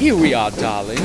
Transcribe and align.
Here 0.00 0.16
we 0.16 0.32
are, 0.32 0.50
darling. 0.50 0.96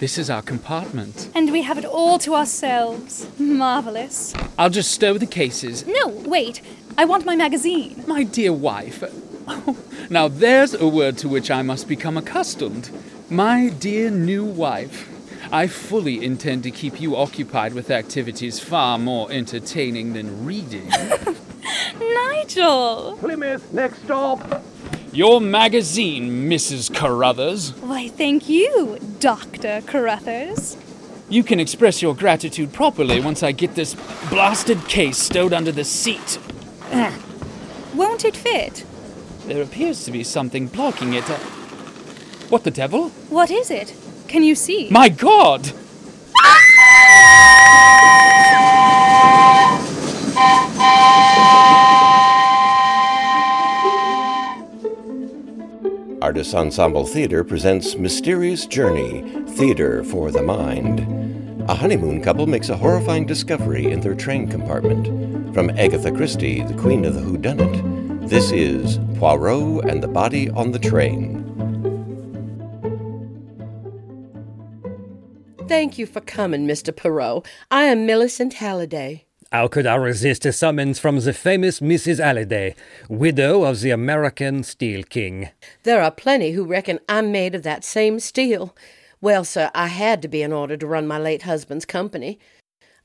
This 0.00 0.18
is 0.18 0.28
our 0.28 0.42
compartment. 0.42 1.30
And 1.34 1.50
we 1.50 1.62
have 1.62 1.78
it 1.78 1.86
all 1.86 2.18
to 2.18 2.34
ourselves. 2.34 3.26
Marvelous. 3.38 4.34
I'll 4.58 4.68
just 4.68 4.90
stow 4.90 5.16
the 5.16 5.24
cases. 5.24 5.86
No, 5.86 6.08
wait. 6.08 6.60
I 6.98 7.06
want 7.06 7.24
my 7.24 7.36
magazine. 7.36 8.04
My 8.06 8.22
dear 8.22 8.52
wife. 8.52 9.02
now 10.10 10.28
there's 10.28 10.74
a 10.74 10.86
word 10.86 11.16
to 11.18 11.28
which 11.30 11.50
I 11.50 11.62
must 11.62 11.88
become 11.88 12.18
accustomed. 12.18 12.90
My 13.30 13.70
dear 13.70 14.10
new 14.10 14.44
wife. 14.44 15.08
I 15.50 15.66
fully 15.66 16.22
intend 16.22 16.64
to 16.64 16.70
keep 16.70 17.00
you 17.00 17.16
occupied 17.16 17.72
with 17.72 17.90
activities 17.90 18.60
far 18.60 18.98
more 18.98 19.32
entertaining 19.32 20.12
than 20.12 20.44
reading. 20.44 20.90
Nigel! 21.98 23.16
Plymouth, 23.20 23.72
next 23.72 24.02
stop. 24.02 24.62
Your 25.14 25.40
magazine, 25.40 26.50
Mrs. 26.50 26.92
Carruthers. 26.92 27.70
Why, 27.74 28.08
thank 28.08 28.48
you, 28.48 28.98
Dr. 29.20 29.80
Carruthers. 29.86 30.76
You 31.28 31.44
can 31.44 31.60
express 31.60 32.02
your 32.02 32.16
gratitude 32.16 32.72
properly 32.72 33.20
once 33.20 33.44
I 33.44 33.52
get 33.52 33.76
this 33.76 33.94
blasted 34.28 34.88
case 34.88 35.16
stowed 35.16 35.52
under 35.52 35.70
the 35.70 35.84
seat. 35.84 36.40
Won't 37.94 38.24
it 38.24 38.34
fit? 38.34 38.84
There 39.46 39.62
appears 39.62 40.04
to 40.04 40.10
be 40.10 40.24
something 40.24 40.66
blocking 40.66 41.12
it. 41.12 41.30
Uh, 41.30 41.38
what 42.48 42.64
the 42.64 42.72
devil? 42.72 43.10
What 43.30 43.52
is 43.52 43.70
it? 43.70 43.94
Can 44.26 44.42
you 44.42 44.56
see? 44.56 44.88
My 44.90 45.08
God! 45.08 45.70
Artists 56.44 56.60
Ensemble 56.60 57.06
Theater 57.06 57.42
presents 57.42 57.96
Mysterious 57.96 58.66
Journey 58.66 59.22
Theater 59.52 60.04
for 60.04 60.30
the 60.30 60.42
Mind. 60.42 61.00
A 61.70 61.74
honeymoon 61.74 62.20
couple 62.20 62.46
makes 62.46 62.68
a 62.68 62.76
horrifying 62.76 63.24
discovery 63.24 63.90
in 63.90 64.00
their 64.00 64.14
train 64.14 64.46
compartment. 64.46 65.54
From 65.54 65.70
Agatha 65.70 66.12
Christie, 66.12 66.62
the 66.62 66.74
Queen 66.74 67.06
of 67.06 67.14
the 67.14 67.22
Whodunit, 67.22 68.28
this 68.28 68.52
is 68.52 68.98
Poirot 69.18 69.86
and 69.88 70.02
the 70.02 70.06
Body 70.06 70.50
on 70.50 70.72
the 70.72 70.78
Train. 70.78 71.40
Thank 75.66 75.96
you 75.96 76.04
for 76.04 76.20
coming, 76.20 76.66
Mr. 76.66 76.94
Poirot. 76.94 77.46
I 77.70 77.84
am 77.84 78.04
Millicent 78.04 78.52
Halliday. 78.52 79.24
How 79.54 79.68
could 79.68 79.86
I 79.86 79.94
resist 79.94 80.44
a 80.46 80.52
summons 80.52 80.98
from 80.98 81.20
the 81.20 81.32
famous 81.32 81.78
Mrs. 81.78 82.18
Halliday, 82.18 82.74
widow 83.08 83.62
of 83.62 83.82
the 83.82 83.92
American 83.92 84.64
Steel 84.64 85.04
King? 85.04 85.50
There 85.84 86.02
are 86.02 86.10
plenty 86.10 86.50
who 86.50 86.64
reckon 86.64 86.98
I'm 87.08 87.30
made 87.30 87.54
of 87.54 87.62
that 87.62 87.84
same 87.84 88.18
steel. 88.18 88.74
Well, 89.20 89.44
sir, 89.44 89.70
I 89.72 89.86
had 89.86 90.22
to 90.22 90.28
be 90.28 90.42
in 90.42 90.52
order 90.52 90.76
to 90.76 90.86
run 90.88 91.06
my 91.06 91.20
late 91.20 91.42
husband's 91.42 91.84
company. 91.84 92.40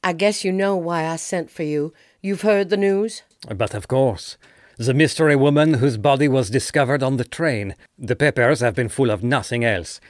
I 0.04 0.14
guess 0.14 0.44
you 0.44 0.52
know 0.52 0.76
why 0.76 1.06
I 1.06 1.18
sent 1.18 1.52
for 1.52 1.62
you. 1.62 1.94
You've 2.20 2.42
heard 2.42 2.70
the 2.70 2.78
news? 2.78 3.22
But 3.56 3.76
of 3.76 3.88
course. 3.88 4.36
The 4.78 4.96
mystery 4.96 5.36
woman 5.36 5.76
whose 5.76 5.98
body 5.98 6.28
was 6.28 6.50
discovered 6.50 7.04
on 7.04 7.18
the 7.18 7.26
train. 7.26 7.76
The 7.96 8.16
papers 8.16 8.62
have 8.62 8.74
been 8.74 8.90
full 8.90 9.12
of 9.12 9.22
nothing 9.22 9.64
else. 9.64 10.02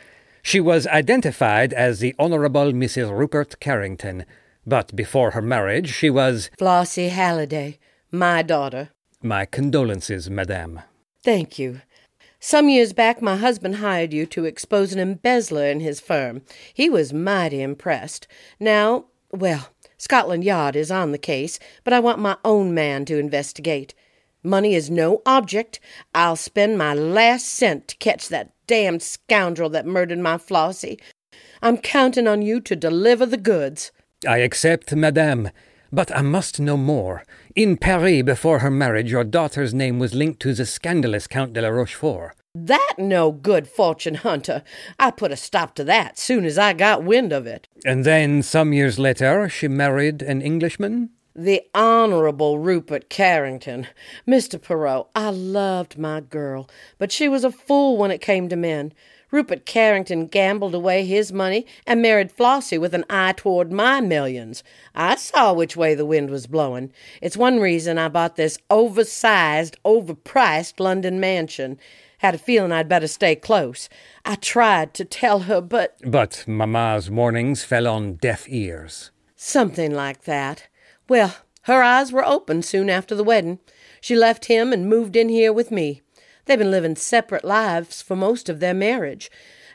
She 0.41 0.61
was 0.61 0.87
identified 0.87 1.73
as 1.73 1.99
the 1.99 2.15
Honorable 2.17 2.71
Mrs. 2.71 3.11
Rupert 3.11 3.59
Carrington, 3.59 4.23
but 4.69 4.95
before 4.95 5.31
her 5.31 5.41
marriage 5.41 5.93
she 5.93 6.09
was 6.09 6.49
Flossie 6.57 7.09
Halliday, 7.09 7.79
my 8.11 8.41
daughter. 8.41 8.89
My 9.21 9.45
condolences, 9.45 10.29
madame. 10.29 10.81
Thank 11.23 11.59
you. 11.59 11.81
Some 12.39 12.69
years 12.69 12.93
back, 12.93 13.21
my 13.21 13.35
husband 13.35 13.77
hired 13.77 14.13
you 14.13 14.25
to 14.27 14.45
expose 14.45 14.93
an 14.93 14.99
embezzler 14.99 15.65
in 15.65 15.81
his 15.81 15.99
firm. 15.99 16.41
He 16.73 16.89
was 16.89 17.11
mighty 17.11 17.61
impressed. 17.61 18.27
Now, 18.59 19.05
well, 19.31 19.67
Scotland 19.97 20.45
Yard 20.45 20.77
is 20.77 20.89
on 20.89 21.11
the 21.11 21.17
case, 21.17 21.59
but 21.83 21.91
I 21.91 21.99
want 21.99 22.19
my 22.19 22.37
own 22.45 22.73
man 22.73 23.03
to 23.05 23.19
investigate. 23.19 23.93
Money 24.41 24.73
is 24.73 24.89
no 24.89 25.21
object. 25.25 25.81
I'll 26.15 26.37
spend 26.37 26.77
my 26.77 26.93
last 26.93 27.45
cent 27.45 27.89
to 27.89 27.97
catch 27.97 28.29
that 28.29 28.53
damned 28.67 29.03
scoundrel 29.03 29.69
that 29.71 29.85
murdered 29.85 30.19
my 30.19 30.37
Flossie. 30.37 31.01
I'm 31.61 31.77
counting 31.77 32.27
on 32.27 32.41
you 32.41 32.61
to 32.61 32.75
deliver 32.75 33.25
the 33.25 33.35
goods. 33.35 33.91
I 34.27 34.39
accept, 34.39 34.93
madame. 34.95 35.49
But 35.91 36.15
I 36.15 36.21
must 36.21 36.59
know 36.59 36.77
more. 36.77 37.23
In 37.55 37.77
Paris, 37.77 38.23
before 38.23 38.59
her 38.59 38.69
marriage, 38.69 39.11
your 39.11 39.23
daughter's 39.23 39.73
name 39.73 39.97
was 39.97 40.13
linked 40.13 40.39
to 40.41 40.53
the 40.53 40.65
scandalous 40.65 41.25
Count 41.25 41.53
de 41.53 41.61
la 41.61 41.69
Rochefort. 41.69 42.35
That 42.53 42.95
no 42.97 43.31
good 43.31 43.67
fortune 43.67 44.15
hunter. 44.15 44.63
I 44.99 45.11
put 45.11 45.31
a 45.31 45.37
stop 45.37 45.75
to 45.75 45.83
that 45.85 46.19
soon 46.19 46.45
as 46.45 46.57
I 46.57 46.73
got 46.73 47.03
wind 47.03 47.31
of 47.31 47.47
it. 47.47 47.67
And 47.85 48.03
then, 48.05 48.43
some 48.43 48.73
years 48.73 48.99
later, 48.99 49.47
she 49.49 49.67
married 49.67 50.21
an 50.21 50.41
Englishman? 50.41 51.11
The 51.35 51.61
Honorable 51.73 52.59
Rupert 52.59 53.09
Carrington. 53.09 53.87
Mr. 54.27 54.61
Poirot, 54.61 55.07
I 55.15 55.29
loved 55.29 55.97
my 55.97 56.19
girl, 56.19 56.69
but 56.97 57.11
she 57.11 57.29
was 57.29 57.43
a 57.43 57.51
fool 57.51 57.97
when 57.97 58.11
it 58.11 58.19
came 58.19 58.49
to 58.49 58.55
men. 58.55 58.93
Rupert 59.31 59.65
Carrington 59.65 60.27
gambled 60.27 60.73
away 60.73 61.05
his 61.05 61.31
money 61.31 61.65
and 61.85 62.01
married 62.01 62.31
Flossie 62.31 62.79
with 62.79 62.93
an 62.93 63.05
eye 63.09 63.33
toward 63.33 63.71
my 63.71 64.01
millions. 64.01 64.63
I 64.95 65.15
saw 65.15 65.53
which 65.53 65.77
way 65.77 65.93
the 65.93 66.05
wind 66.05 66.29
was 66.29 66.47
blowing. 66.47 66.91
It's 67.21 67.37
one 67.37 67.59
reason 67.59 67.97
I 67.97 68.07
bought 68.09 68.35
this 68.35 68.57
oversized, 68.69 69.77
overpriced 69.85 70.79
London 70.79 71.19
mansion. 71.19 71.77
Had 72.19 72.35
a 72.35 72.39
feeling 72.39 72.71
I'd 72.71 72.89
better 72.89 73.07
stay 73.07 73.35
close. 73.35 73.87
I 74.25 74.35
tried 74.35 74.93
to 74.95 75.05
tell 75.05 75.41
her, 75.41 75.61
but. 75.61 75.97
But 76.03 76.43
Mamma's 76.47 77.09
warnings 77.09 77.63
fell 77.63 77.87
on 77.87 78.15
deaf 78.15 78.45
ears. 78.49 79.11
Something 79.35 79.93
like 79.93 80.23
that. 80.23 80.67
Well, 81.07 81.35
her 81.63 81.81
eyes 81.83 82.11
were 82.11 82.25
open 82.25 82.61
soon 82.61 82.89
after 82.89 83.15
the 83.15 83.23
wedding. 83.23 83.59
She 84.01 84.15
left 84.15 84.45
him 84.45 84.73
and 84.73 84.89
moved 84.89 85.15
in 85.15 85.29
here 85.29 85.53
with 85.53 85.71
me. 85.71 86.01
They've 86.49 86.57
been 86.57 86.71
living 86.71 86.95
separate 86.95 87.45
lives 87.45 88.01
for 88.01 88.15
most 88.15 88.49
of 88.49 88.59
their 88.59 88.73
marriage. 88.73 89.29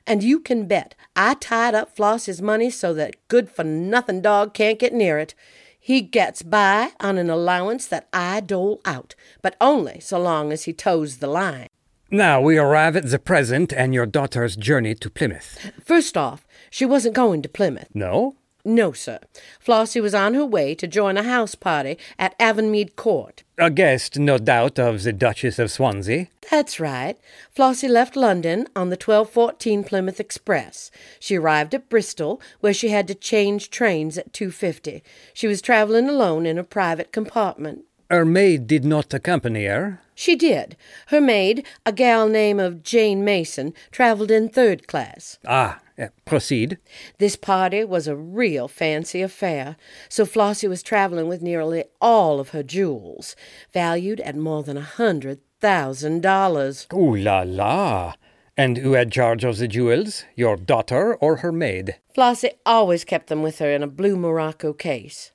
And 0.09 0.25
you 0.25 0.41
can 0.41 0.67
bet 0.67 0.97
I 1.15 1.35
tied 1.35 1.73
up 1.73 1.95
Floss's 1.95 2.43
money 2.43 2.69
so 2.69 2.93
that 2.95 3.15
good 3.29 3.49
for 3.49 3.63
nothing 3.63 4.21
dog 4.21 4.55
can't 4.55 4.81
get 4.81 4.93
near 4.93 5.21
it. 5.21 5.37
He 5.79 6.01
gets 6.01 6.43
by 6.43 6.91
on 6.99 7.17
an 7.17 7.31
allowance 7.31 7.87
that 7.87 8.09
I 8.13 8.41
dole 8.41 8.81
out, 8.85 9.15
but 9.41 9.55
only 9.61 10.01
so 10.01 10.19
long 10.19 10.51
as 10.51 10.65
he 10.65 10.73
toes 10.73 11.19
the 11.19 11.29
line. 11.29 11.69
Now 12.11 12.41
we 12.41 12.59
arrive 12.59 12.97
at 12.97 13.09
the 13.09 13.21
present 13.21 13.73
and 13.73 13.95
your 13.95 14.05
daughter's 14.05 14.57
journey 14.57 14.97
to 14.97 15.09
Plymouth. 15.09 15.71
First 15.85 16.17
off, 16.17 16.45
she 16.71 16.85
wasn't 16.85 17.15
going 17.15 17.41
to 17.43 17.49
Plymouth. 17.49 17.91
No? 17.95 18.35
No, 18.65 18.93
sir. 18.93 19.19
Flossie 19.61 20.01
was 20.01 20.15
on 20.15 20.33
her 20.33 20.45
way 20.47 20.75
to 20.75 20.87
join 20.87 21.19
a 21.19 21.23
house 21.23 21.55
party 21.55 21.99
at 22.19 22.39
Avonmead 22.39 22.97
Court. 22.97 23.43
A 23.59 23.71
guest, 23.71 24.19
no 24.19 24.39
doubt, 24.39 24.79
of 24.79 25.03
the 25.03 25.13
Duchess 25.13 25.59
of 25.59 25.71
Swansea. 25.71 26.29
That's 26.51 26.81
right. 26.81 27.19
Flossie 27.55 27.89
left 27.89 28.17
London 28.17 28.67
on 28.75 28.89
the 28.89 28.97
1214 28.97 29.85
Plymouth 29.85 30.19
Express. 30.19 30.91
She 31.21 31.37
arrived 31.37 31.75
at 31.75 31.91
Bristol, 31.91 32.41
where 32.61 32.73
she 32.73 32.89
had 32.89 33.07
to 33.09 33.15
change 33.15 33.69
trains 33.69 34.17
at 34.17 34.33
2.50. 34.33 35.03
She 35.35 35.47
was 35.47 35.61
traveling 35.61 36.09
alone 36.09 36.47
in 36.47 36.57
a 36.57 36.65
private 36.65 37.13
compartment. 37.13 37.85
Her 38.15 38.25
maid 38.25 38.69
did 38.69 38.85
not 38.85 39.13
accompany 39.13 39.65
her. 39.65 40.01
She 40.15 40.37
did. 40.37 40.77
Her 41.09 41.21
maid, 41.21 41.67
a 41.85 41.91
gal 41.91 42.29
name 42.29 42.61
of 42.61 42.85
Jane 42.85 43.25
Mason, 43.25 43.75
traveled 43.91 44.31
in 44.31 44.49
third 44.49 44.87
class. 44.87 45.41
Ah, 45.45 45.81
uh, 45.99 46.07
proceed. 46.25 46.79
This 47.19 47.35
party 47.35 47.83
was 47.83 48.07
a 48.07 48.15
real 48.15 48.69
fancy 48.69 49.21
affair, 49.21 49.75
so 50.09 50.25
Flossie 50.25 50.69
was 50.69 50.81
traveling 50.81 51.27
with 51.27 51.43
nearly 51.43 51.87
all 52.01 52.39
of 52.39 52.51
her 52.51 52.63
jewels, 52.63 53.35
valued 53.73 54.21
at 54.21 54.37
more 54.37 54.63
than 54.63 54.77
a 54.77 54.91
hundred 55.01 55.41
thousand 55.61 56.23
dollars. 56.23 56.87
Ooh 56.95 57.17
la 57.17 57.43
la! 57.45 58.15
And 58.57 58.77
who 58.77 58.93
had 58.93 59.11
charge 59.11 59.43
of 59.43 59.59
the 59.59 59.67
jewels, 59.67 60.25
your 60.37 60.57
daughter 60.57 61.17
or 61.17 61.39
her 61.39 61.51
maid? 61.51 61.97
Flossie 62.15 62.53
always 62.65 63.05
kept 63.05 63.27
them 63.27 63.43
with 63.43 63.59
her 63.59 63.73
in 63.73 63.83
a 63.83 63.89
blue 63.89 64.15
morocco 64.15 64.73
case. 64.73 65.33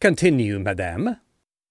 Continue, 0.00 0.58
madame. 0.58 1.18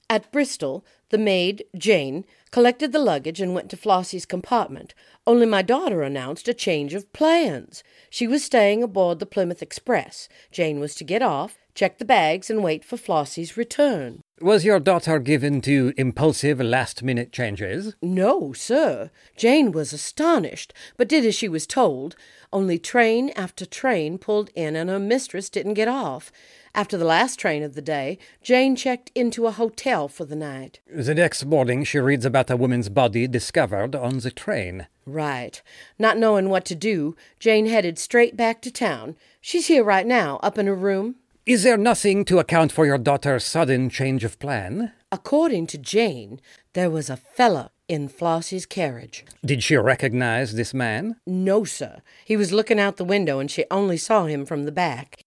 At 0.08 0.32
Bristol, 0.32 0.86
the 1.10 1.18
maid, 1.18 1.66
Jane, 1.76 2.26
collected 2.52 2.92
the 2.92 3.00
luggage 3.00 3.42
and 3.42 3.56
went 3.56 3.72
to 3.72 3.78
Flossie's 3.78 4.26
compartment. 4.26 4.94
Only 5.26 5.48
my 5.48 5.64
daughter 5.64 6.04
announced 6.04 6.48
a 6.48 6.54
change 6.54 6.94
of 6.94 7.12
plans. 7.12 7.84
She 8.10 8.28
was 8.28 8.44
staying 8.44 8.84
aboard 8.84 9.18
the 9.18 9.26
Plymouth 9.26 9.64
Express. 9.64 10.30
Jane 10.52 10.80
was 10.80 10.94
to 10.96 11.04
get 11.04 11.24
off, 11.24 11.58
check 11.74 11.98
the 11.98 12.06
bags, 12.06 12.52
and 12.52 12.64
wait 12.64 12.86
for 12.86 12.98
Flossie's 12.98 13.58
return. 13.58 14.22
Was 14.42 14.64
your 14.64 14.80
daughter 14.80 15.18
given 15.18 15.60
to 15.62 15.94
impulsive 15.98 16.60
last 16.60 17.02
minute 17.02 17.32
changes? 17.32 17.96
No, 18.02 18.54
sir. 18.54 19.10
Jane 19.36 19.72
was 19.72 19.92
astonished, 19.92 20.74
but 20.98 21.10
did 21.10 21.26
as 21.26 21.34
she 21.34 21.50
was 21.50 21.66
told. 21.66 22.16
Only 22.54 22.78
train 22.78 23.32
after 23.36 23.66
train 23.66 24.18
pulled 24.18 24.50
in, 24.54 24.76
and 24.76 24.90
her 24.90 25.00
mistress 25.00 25.50
didn't 25.50 25.74
get 25.74 25.88
off. 25.88 26.32
After 26.76 26.98
the 26.98 27.06
last 27.06 27.40
train 27.40 27.64
of 27.64 27.74
the 27.74 27.82
day, 27.82 28.18
Jane 28.44 28.76
checked 28.76 29.10
into 29.16 29.48
a 29.48 29.52
hotel 29.52 30.10
for 30.10 30.26
the 30.26 30.36
night. 30.36 30.82
The 30.94 31.16
next 31.16 31.46
morning, 31.46 31.86
she 31.86 32.00
reads 32.00 32.26
about 32.26 32.52
a 32.52 32.58
woman's 32.58 32.90
body 32.90 33.30
discovered 33.30 33.96
on 33.96 34.20
the 34.20 34.30
train. 34.30 34.88
Right. 35.06 35.62
Not 35.98 36.18
knowing 36.18 36.50
what 36.50 36.66
to 36.66 36.76
do, 36.76 37.16
Jane 37.40 37.68
headed 37.68 37.98
straight 37.98 38.36
back 38.36 38.62
to 38.62 38.72
town. 38.72 39.16
She's 39.40 39.68
here 39.68 39.86
right 39.86 40.06
now, 40.06 40.38
up 40.44 40.58
in 40.58 40.68
her 40.68 40.76
room. 40.76 41.16
Is 41.46 41.64
there 41.64 41.78
nothing 41.78 42.26
to 42.26 42.40
account 42.40 42.74
for 42.74 42.86
your 42.86 42.98
daughter's 42.98 43.46
sudden 43.46 43.90
change 43.90 44.26
of 44.26 44.38
plan? 44.38 44.92
According 45.14 45.68
to 45.68 45.78
Jane, 45.78 46.42
there 46.74 46.90
was 46.90 47.10
a 47.10 47.16
fella 47.16 47.72
in 47.88 48.10
Flossie's 48.10 48.66
carriage. 48.66 49.24
Did 49.46 49.64
she 49.64 49.78
recognize 49.78 50.56
this 50.56 50.74
man? 50.74 51.16
No, 51.26 51.64
sir. 51.64 52.02
He 52.26 52.36
was 52.36 52.52
looking 52.52 52.82
out 52.82 52.98
the 52.98 53.06
window 53.06 53.40
and 53.40 53.50
she 53.50 53.64
only 53.72 53.96
saw 53.96 54.26
him 54.26 54.46
from 54.46 54.66
the 54.66 54.74
back. 54.74 55.22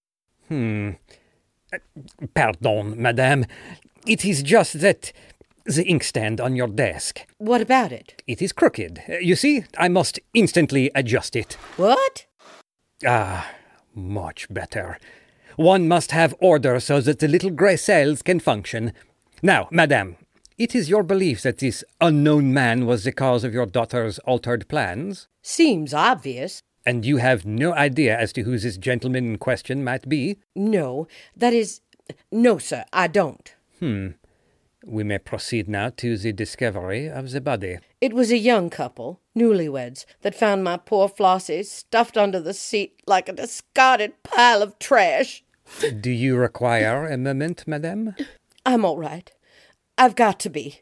Hmm. 0.49 0.91
Pardon, 2.35 3.01
madame. 3.01 3.47
It 4.07 4.25
is 4.25 4.43
just 4.43 4.81
that 4.81 5.13
the 5.65 5.85
inkstand 5.85 6.41
on 6.41 6.57
your 6.57 6.69
desk. 6.69 7.27
What 7.37 7.61
about 7.61 7.93
it? 7.93 8.23
It 8.27 8.41
is 8.41 8.53
crooked. 8.53 9.03
You 9.21 9.37
see, 9.37 9.65
I 9.77 9.89
must 9.89 10.19
instantly 10.33 10.91
adjust 10.95 11.37
it. 11.37 11.55
What? 11.77 12.27
Ah, 13.07 13.51
much 13.95 14.47
better. 14.53 14.99
One 15.57 15.89
must 15.89 16.13
have 16.13 16.35
order 16.41 16.81
so 16.81 17.01
that 17.01 17.19
the 17.19 17.29
little 17.29 17.51
grey 17.51 17.77
cells 17.77 18.23
can 18.23 18.41
function. 18.41 18.93
Now, 19.43 19.69
madame, 19.71 20.17
it 20.57 20.75
is 20.75 20.89
your 20.89 21.03
belief 21.03 21.43
that 21.43 21.59
this 21.59 21.85
unknown 22.01 22.55
man 22.55 22.87
was 22.87 23.05
the 23.05 23.13
cause 23.13 23.45
of 23.45 23.53
your 23.53 23.67
daughter's 23.67 24.19
altered 24.21 24.69
plans? 24.69 25.29
Seems 25.43 25.93
obvious. 25.93 26.63
And 26.89 27.05
you 27.05 27.19
have 27.19 27.45
no 27.45 27.75
idea 27.75 28.19
as 28.19 28.33
to 28.33 28.45
who 28.45 28.57
this 28.57 28.79
gentleman 28.79 29.27
in 29.27 29.37
question 29.37 29.85
might 29.85 30.09
be? 30.09 30.39
No, 30.57 31.07
that 31.37 31.53
is. 31.53 31.83
No, 32.33 32.57
sir, 32.57 32.87
I 32.95 33.09
don't. 33.09 33.55
Hmm. 33.79 34.13
We 34.87 35.05
may 35.05 35.19
proceed 35.19 35.69
now 35.69 35.91
to 35.99 36.17
the 36.17 36.33
discovery 36.33 37.07
of 37.07 37.31
the 37.33 37.43
body. 37.43 37.77
It 38.01 38.15
was 38.15 38.33
a 38.33 38.39
young 38.39 38.71
couple, 38.71 39.21
newlyweds, 39.37 40.07
that 40.23 40.35
found 40.35 40.65
my 40.65 40.79
poor 40.79 41.11
Flossie 41.11 41.63
stuffed 41.63 42.17
under 42.17 42.41
the 42.41 42.55
seat 42.55 43.03
like 43.07 43.29
a 43.29 43.35
discarded 43.35 44.23
pile 44.23 44.63
of 44.63 44.79
trash. 44.79 45.45
Do 46.01 46.11
you 46.11 46.37
require 46.37 47.07
a 47.07 47.19
moment, 47.19 47.69
madame? 47.69 48.15
I'm 48.65 48.87
all 48.87 48.97
right. 48.97 49.31
I've 49.99 50.17
got 50.17 50.41
to 50.41 50.49
be. 50.49 50.81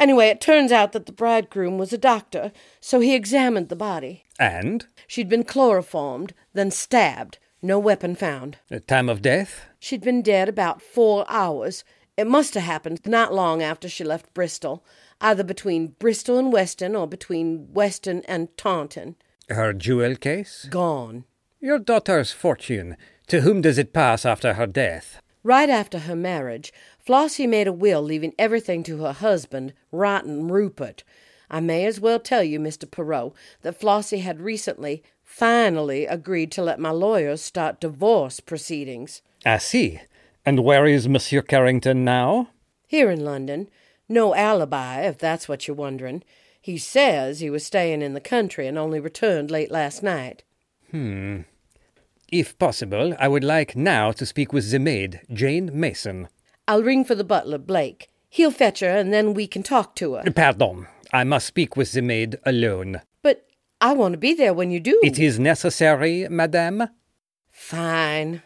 Anyway, 0.00 0.28
it 0.28 0.40
turns 0.40 0.72
out 0.72 0.92
that 0.92 1.04
the 1.04 1.12
bridegroom 1.12 1.76
was 1.76 1.92
a 1.92 1.98
doctor, 1.98 2.52
so 2.80 3.00
he 3.00 3.14
examined 3.14 3.68
the 3.68 3.76
body. 3.76 4.24
And? 4.38 4.86
She'd 5.06 5.28
been 5.28 5.44
chloroformed, 5.44 6.32
then 6.54 6.70
stabbed. 6.70 7.38
No 7.60 7.78
weapon 7.78 8.14
found. 8.14 8.56
The 8.70 8.80
time 8.80 9.10
of 9.10 9.20
death? 9.20 9.66
She'd 9.78 10.00
been 10.00 10.22
dead 10.22 10.48
about 10.48 10.80
four 10.80 11.26
hours. 11.28 11.84
It 12.16 12.26
must 12.26 12.54
have 12.54 12.62
happened 12.62 13.00
not 13.04 13.34
long 13.34 13.62
after 13.62 13.90
she 13.90 14.02
left 14.02 14.32
Bristol, 14.32 14.82
either 15.20 15.44
between 15.44 15.94
Bristol 15.98 16.38
and 16.38 16.50
Weston 16.50 16.96
or 16.96 17.06
between 17.06 17.68
Weston 17.74 18.22
and 18.26 18.48
Taunton. 18.56 19.16
Her 19.50 19.74
jewel 19.74 20.16
case? 20.16 20.66
Gone. 20.70 21.24
Your 21.60 21.78
daughter's 21.78 22.32
fortune. 22.32 22.96
To 23.26 23.42
whom 23.42 23.60
does 23.60 23.76
it 23.76 23.92
pass 23.92 24.24
after 24.24 24.54
her 24.54 24.66
death? 24.66 25.20
Right 25.42 25.68
after 25.70 26.00
her 26.00 26.16
marriage, 26.16 26.72
Flossie 27.10 27.48
made 27.48 27.66
a 27.66 27.72
will 27.72 28.02
leaving 28.02 28.34
everything 28.38 28.84
to 28.84 28.98
her 28.98 29.12
husband, 29.12 29.72
Rotten 29.90 30.46
Rupert. 30.46 31.02
I 31.50 31.58
may 31.58 31.84
as 31.84 31.98
well 31.98 32.20
tell 32.20 32.44
you, 32.44 32.60
Mr. 32.60 32.88
Poirot, 32.88 33.32
that 33.62 33.80
Flossie 33.80 34.20
had 34.20 34.40
recently, 34.40 35.02
finally, 35.24 36.06
agreed 36.06 36.52
to 36.52 36.62
let 36.62 36.78
my 36.78 36.90
lawyers 36.90 37.42
start 37.42 37.80
divorce 37.80 38.38
proceedings. 38.38 39.22
I 39.44 39.58
see. 39.58 40.00
And 40.46 40.62
where 40.62 40.86
is 40.86 41.08
Monsieur 41.08 41.42
Carrington 41.42 42.04
now? 42.04 42.50
Here 42.86 43.10
in 43.10 43.24
London. 43.24 43.68
No 44.08 44.32
alibi, 44.36 45.00
if 45.00 45.18
that's 45.18 45.48
what 45.48 45.66
you're 45.66 45.74
wondering. 45.74 46.22
He 46.60 46.78
says 46.78 47.40
he 47.40 47.50
was 47.50 47.66
staying 47.66 48.02
in 48.02 48.14
the 48.14 48.20
country 48.20 48.68
and 48.68 48.78
only 48.78 49.00
returned 49.00 49.50
late 49.50 49.72
last 49.72 50.04
night. 50.04 50.44
Hmm. 50.92 51.40
If 52.30 52.56
possible, 52.56 53.16
I 53.18 53.26
would 53.26 53.42
like 53.42 53.74
now 53.74 54.12
to 54.12 54.24
speak 54.24 54.52
with 54.52 54.70
the 54.70 54.78
maid, 54.78 55.22
Jane 55.32 55.72
Mason. 55.74 56.28
I'll 56.68 56.82
ring 56.82 57.04
for 57.04 57.14
the 57.14 57.24
butler, 57.24 57.58
Blake. 57.58 58.08
He'll 58.28 58.50
fetch 58.50 58.80
her, 58.80 58.96
and 58.96 59.12
then 59.12 59.34
we 59.34 59.46
can 59.46 59.62
talk 59.62 59.94
to 59.96 60.14
her. 60.14 60.30
Pardon. 60.30 60.86
I 61.12 61.24
must 61.24 61.46
speak 61.46 61.76
with 61.76 61.92
the 61.92 62.02
maid 62.02 62.38
alone. 62.46 63.00
But 63.22 63.46
I 63.80 63.92
want 63.94 64.12
to 64.12 64.18
be 64.18 64.34
there 64.34 64.54
when 64.54 64.70
you 64.70 64.78
do. 64.78 65.00
It 65.02 65.18
is 65.18 65.38
necessary, 65.40 66.28
madame? 66.28 66.88
Fine. 67.50 68.42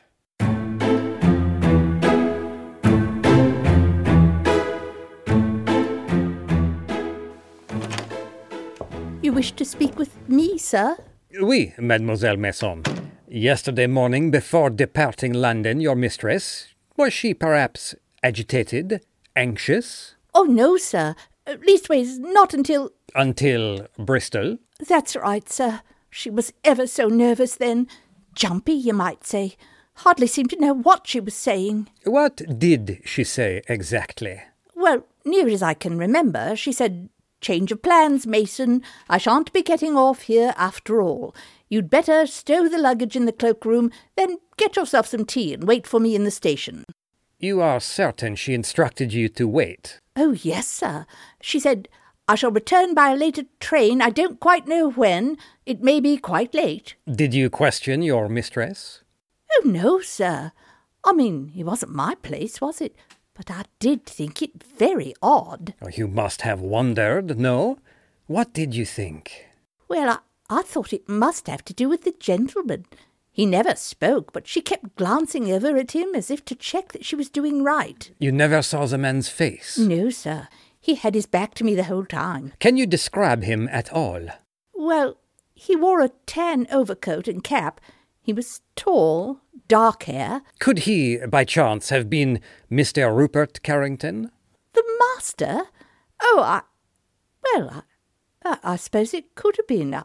You 9.21 9.33
wish 9.33 9.53
to 9.53 9.65
speak 9.65 9.99
with 9.99 10.17
me, 10.29 10.59
sir? 10.59 10.97
Oui, 11.41 11.75
Mademoiselle 11.79 12.37
Mason. 12.37 12.83
Yesterday 13.29 13.87
morning, 13.87 14.31
before 14.31 14.71
departing 14.71 15.33
London, 15.33 15.81
your 15.81 15.97
mistress, 15.97 16.69
was 16.97 17.13
she 17.13 17.35
perhaps 17.35 17.95
agitated, 18.25 19.05
anxious? 19.37 20.17
Oh, 20.35 20.43
no, 20.45 20.77
sir. 20.77 21.15
Leastways, 21.47 22.19
not 22.19 22.55
until. 22.55 22.91
Until 23.15 23.87
Bristol? 23.99 24.59
That's 24.89 25.15
right, 25.15 25.49
sir. 25.49 25.83
She 26.11 26.31
was 26.31 26.53
ever 26.65 26.87
so 26.87 27.07
nervous 27.07 27.55
then. 27.57 27.87
Jumpy, 28.35 28.73
you 28.73 28.95
might 28.95 29.25
say. 29.25 29.55
Hardly 29.99 30.27
seemed 30.27 30.51
to 30.51 30.61
know 30.61 30.73
what 30.73 31.07
she 31.07 31.21
was 31.21 31.35
saying. 31.35 31.89
What 32.05 32.43
did 32.59 33.01
she 33.05 33.23
say 33.23 33.63
exactly? 33.69 34.41
Well, 34.75 35.07
near 35.25 35.47
as 35.49 35.63
I 35.63 35.75
can 35.75 35.99
remember, 35.99 36.57
she 36.57 36.73
said, 36.73 37.11
Change 37.41 37.71
of 37.73 37.83
plans, 37.83 38.27
Mason. 38.27 38.83
I 39.09 39.19
shan't 39.19 39.53
be 39.53 39.63
getting 39.63 39.97
off 39.97 40.23
here 40.23 40.55
after 40.57 41.03
all. 41.03 41.35
You'd 41.69 41.91
better 41.91 42.27
stow 42.27 42.69
the 42.69 42.79
luggage 42.79 43.17
in 43.17 43.27
the 43.27 43.33
cloakroom, 43.33 43.91
then 44.17 44.39
get 44.57 44.77
yourself 44.77 45.07
some 45.07 45.27
tea 45.27 45.53
and 45.53 45.65
wait 45.65 45.87
for 45.87 46.01
me 46.01 46.17
in 46.17 46.25
the 46.25 46.31
station. 46.31 46.85
You 47.39 47.61
are 47.61 47.81
certain 47.81 48.37
she 48.37 48.55
instructed 48.55 49.13
you 49.13 49.29
to 49.31 49.47
wait? 49.49 50.01
Oh, 50.17 50.33
yes, 50.33 50.67
sir. 50.69 51.07
She 51.41 51.59
said, 51.61 51.89
I 52.27 52.37
shall 52.37 52.51
return 52.51 52.95
by 52.95 53.11
a 53.11 53.17
later 53.17 53.43
train. 53.61 54.01
I 54.01 54.11
don't 54.11 54.41
quite 54.41 54.67
know 54.67 54.91
when. 54.91 55.37
It 55.67 55.83
may 55.83 56.01
be 56.01 56.17
quite 56.17 56.55
late. 56.55 56.95
Did 57.11 57.35
you 57.35 57.51
question 57.51 58.03
your 58.03 58.29
mistress? 58.29 59.03
Oh, 59.53 59.63
no, 59.65 60.01
sir. 60.01 60.53
I 61.05 61.13
mean, 61.13 61.53
it 61.57 61.65
wasn't 61.65 61.93
my 61.95 62.15
place, 62.15 62.61
was 62.61 62.81
it? 62.81 62.97
But 63.35 63.51
I 63.51 63.65
did 63.79 64.07
think 64.07 64.41
it 64.41 64.63
very 64.63 65.13
odd. 65.21 65.75
Oh, 65.83 65.89
You 65.89 66.07
must 66.09 66.43
have 66.43 66.61
wondered, 66.61 67.39
no? 67.39 67.79
What 68.27 68.55
did 68.55 68.75
you 68.75 68.87
think? 68.87 69.47
Well, 69.89 70.09
I, 70.49 70.59
I 70.59 70.63
thought 70.63 70.93
it 70.95 71.09
must 71.09 71.47
have 71.49 71.65
to 71.67 71.75
do 71.75 71.89
with 71.91 72.05
the 72.05 72.15
gentleman. 72.19 72.87
He 73.35 73.47
never 73.47 73.75
spoke, 73.75 74.33
but 74.33 74.47
she 74.47 74.61
kept 74.61 74.95
glancing 74.95 75.51
over 75.51 75.77
at 75.77 75.91
him 75.91 76.15
as 76.15 76.31
if 76.31 76.45
to 76.45 76.55
check 76.55 76.93
that 76.93 77.05
she 77.05 77.17
was 77.17 77.29
doing 77.29 77.65
right. 77.65 78.09
You 78.21 78.31
never 78.31 78.63
saw 78.63 78.87
the 78.87 78.97
man's 78.97 79.29
face? 79.29 79.77
No, 79.77 80.09
sir. 80.09 80.47
He 80.81 80.95
had 80.95 81.17
his 81.17 81.27
back 81.27 81.55
to 81.55 81.65
me 81.65 81.75
the 81.75 81.83
whole 81.83 82.05
time. 82.05 82.53
Can 82.61 82.77
you 82.77 82.87
describe 82.87 83.43
him 83.43 83.69
at 83.73 83.93
all? 83.93 84.29
Well, 84.73 85.17
he 85.53 85.75
wore 85.75 86.01
a 86.01 86.11
tan 86.27 86.69
overcoat 86.71 87.27
and 87.27 87.43
cap. 87.43 87.81
He 88.23 88.33
was 88.33 88.61
tall, 88.77 89.41
dark 89.67 90.05
hair. 90.05 90.43
Could 90.61 90.81
he, 90.81 91.19
by 91.27 91.43
chance, 91.45 91.89
have 91.89 92.09
been 92.09 92.39
Mr. 92.71 93.13
Rupert 93.13 93.65
Carrington? 93.65 94.31
The 94.75 94.85
master? 95.17 95.63
Oh, 96.23 96.41
I. 96.41 96.63
Well, 97.53 97.83
I, 98.45 98.49
I, 98.49 98.75
I 98.75 98.77
suppose 98.77 99.13
it 99.13 99.35
could 99.35 99.57
have 99.57 99.67
been. 99.67 99.93
I, 99.93 100.05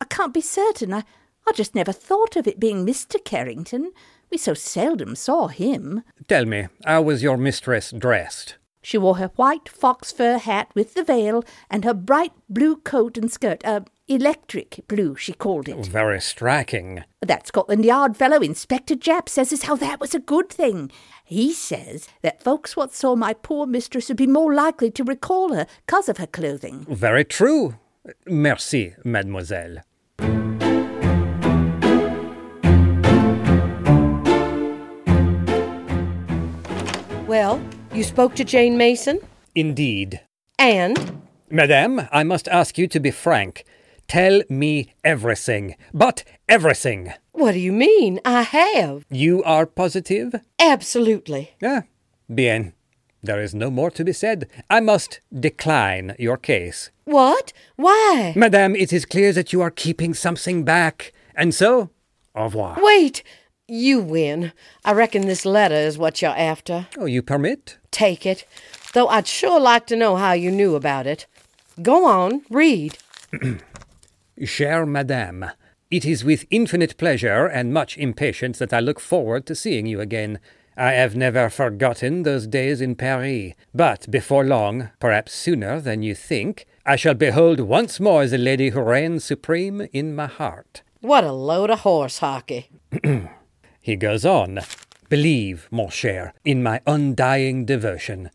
I 0.00 0.06
can't 0.06 0.32
be 0.32 0.40
certain. 0.40 0.94
I, 0.94 1.04
I 1.48 1.52
just 1.52 1.74
never 1.74 1.92
thought 1.92 2.36
of 2.36 2.46
it 2.46 2.60
being 2.60 2.86
Mr. 2.86 3.22
Carrington. 3.24 3.92
We 4.30 4.38
so 4.38 4.54
seldom 4.54 5.16
saw 5.16 5.48
him. 5.48 6.02
Tell 6.28 6.44
me, 6.44 6.68
how 6.84 7.02
was 7.02 7.22
your 7.22 7.36
mistress 7.36 7.90
dressed? 7.90 8.56
She 8.82 8.96
wore 8.96 9.16
her 9.16 9.30
white 9.36 9.68
fox 9.68 10.10
fur 10.10 10.38
hat 10.38 10.70
with 10.74 10.94
the 10.94 11.04
veil 11.04 11.44
and 11.68 11.84
her 11.84 11.92
bright 11.92 12.32
blue 12.48 12.76
coat 12.76 13.18
and 13.18 13.30
skirt. 13.30 13.62
Uh, 13.64 13.80
electric 14.08 14.80
blue, 14.88 15.16
she 15.16 15.32
called 15.32 15.68
it. 15.68 15.84
Very 15.86 16.20
striking. 16.20 17.04
That 17.20 17.46
Scotland 17.46 17.84
Yard 17.84 18.16
fellow, 18.16 18.38
Inspector 18.38 18.94
Japp, 18.96 19.28
says 19.28 19.52
as 19.52 19.64
how 19.64 19.76
that 19.76 20.00
was 20.00 20.14
a 20.14 20.18
good 20.20 20.48
thing. 20.48 20.90
He 21.24 21.52
says 21.52 22.08
that 22.22 22.42
folks 22.42 22.74
what 22.74 22.94
saw 22.94 23.14
my 23.14 23.34
poor 23.34 23.66
mistress 23.66 24.08
would 24.08 24.16
be 24.16 24.26
more 24.26 24.54
likely 24.54 24.90
to 24.92 25.04
recall 25.04 25.52
her 25.52 25.66
'cause 25.86 26.08
of 26.08 26.16
her 26.16 26.26
clothing. 26.26 26.86
Very 26.88 27.24
true. 27.24 27.74
Merci, 28.26 28.94
mademoiselle. 29.04 29.78
Well, 37.30 37.62
you 37.94 38.02
spoke 38.02 38.34
to 38.34 38.44
Jane 38.44 38.76
Mason? 38.76 39.20
Indeed. 39.54 40.20
And? 40.58 41.22
Madame, 41.48 42.08
I 42.10 42.24
must 42.24 42.48
ask 42.48 42.76
you 42.76 42.88
to 42.88 42.98
be 42.98 43.12
frank. 43.12 43.64
Tell 44.08 44.42
me 44.48 44.94
everything. 45.04 45.76
But 45.94 46.24
everything. 46.48 47.12
What 47.30 47.52
do 47.52 47.60
you 47.60 47.70
mean? 47.70 48.18
I 48.24 48.42
have. 48.42 49.04
You 49.08 49.44
are 49.44 49.64
positive? 49.64 50.34
Absolutely. 50.58 51.52
Ah, 51.62 51.84
bien. 52.28 52.72
There 53.22 53.40
is 53.40 53.54
no 53.54 53.70
more 53.70 53.92
to 53.92 54.02
be 54.02 54.12
said. 54.12 54.50
I 54.68 54.80
must 54.80 55.20
decline 55.32 56.16
your 56.18 56.36
case. 56.36 56.90
What? 57.04 57.52
Why? 57.76 58.32
Madame, 58.34 58.74
it 58.74 58.92
is 58.92 59.06
clear 59.06 59.32
that 59.34 59.52
you 59.52 59.60
are 59.60 59.70
keeping 59.70 60.14
something 60.14 60.64
back. 60.64 61.12
And 61.36 61.54
so, 61.54 61.90
au 62.34 62.42
revoir. 62.46 62.76
Wait! 62.82 63.22
You 63.72 64.00
win. 64.00 64.50
I 64.84 64.94
reckon 64.94 65.28
this 65.28 65.46
letter 65.46 65.76
is 65.76 65.96
what 65.96 66.20
you're 66.20 66.36
after. 66.36 66.88
Oh, 66.98 67.06
you 67.06 67.22
permit? 67.22 67.78
Take 67.92 68.26
it. 68.26 68.44
Though 68.94 69.06
I'd 69.06 69.28
sure 69.28 69.60
like 69.60 69.86
to 69.86 69.96
know 69.96 70.16
how 70.16 70.32
you 70.32 70.50
knew 70.50 70.74
about 70.74 71.06
it. 71.06 71.26
Go 71.80 72.04
on, 72.04 72.42
read. 72.50 72.98
Chère 74.40 74.88
Madame, 74.88 75.52
it 75.88 76.04
is 76.04 76.24
with 76.24 76.46
infinite 76.50 76.96
pleasure 76.96 77.46
and 77.46 77.72
much 77.72 77.96
impatience 77.96 78.58
that 78.58 78.72
I 78.72 78.80
look 78.80 78.98
forward 78.98 79.46
to 79.46 79.54
seeing 79.54 79.86
you 79.86 80.00
again. 80.00 80.40
I 80.76 80.94
have 80.94 81.14
never 81.14 81.48
forgotten 81.48 82.24
those 82.24 82.48
days 82.48 82.80
in 82.80 82.96
Paris, 82.96 83.52
but 83.72 84.10
before 84.10 84.44
long, 84.44 84.90
perhaps 84.98 85.32
sooner 85.32 85.80
than 85.80 86.02
you 86.02 86.16
think, 86.16 86.66
I 86.84 86.96
shall 86.96 87.14
behold 87.14 87.60
once 87.60 88.00
more 88.00 88.26
the 88.26 88.36
lady 88.36 88.70
who 88.70 88.80
reigns 88.80 89.24
supreme 89.24 89.86
in 89.92 90.16
my 90.16 90.26
heart. 90.26 90.82
What 91.02 91.22
a 91.22 91.30
load 91.30 91.70
of 91.70 91.80
horse 91.80 92.18
hockey. 92.18 92.68
He 93.90 93.96
goes 93.96 94.24
on. 94.24 94.60
Believe, 95.08 95.66
mon 95.72 95.88
cher, 95.90 96.32
in 96.44 96.62
my 96.62 96.80
undying 96.86 97.64
devotion. 97.64 98.30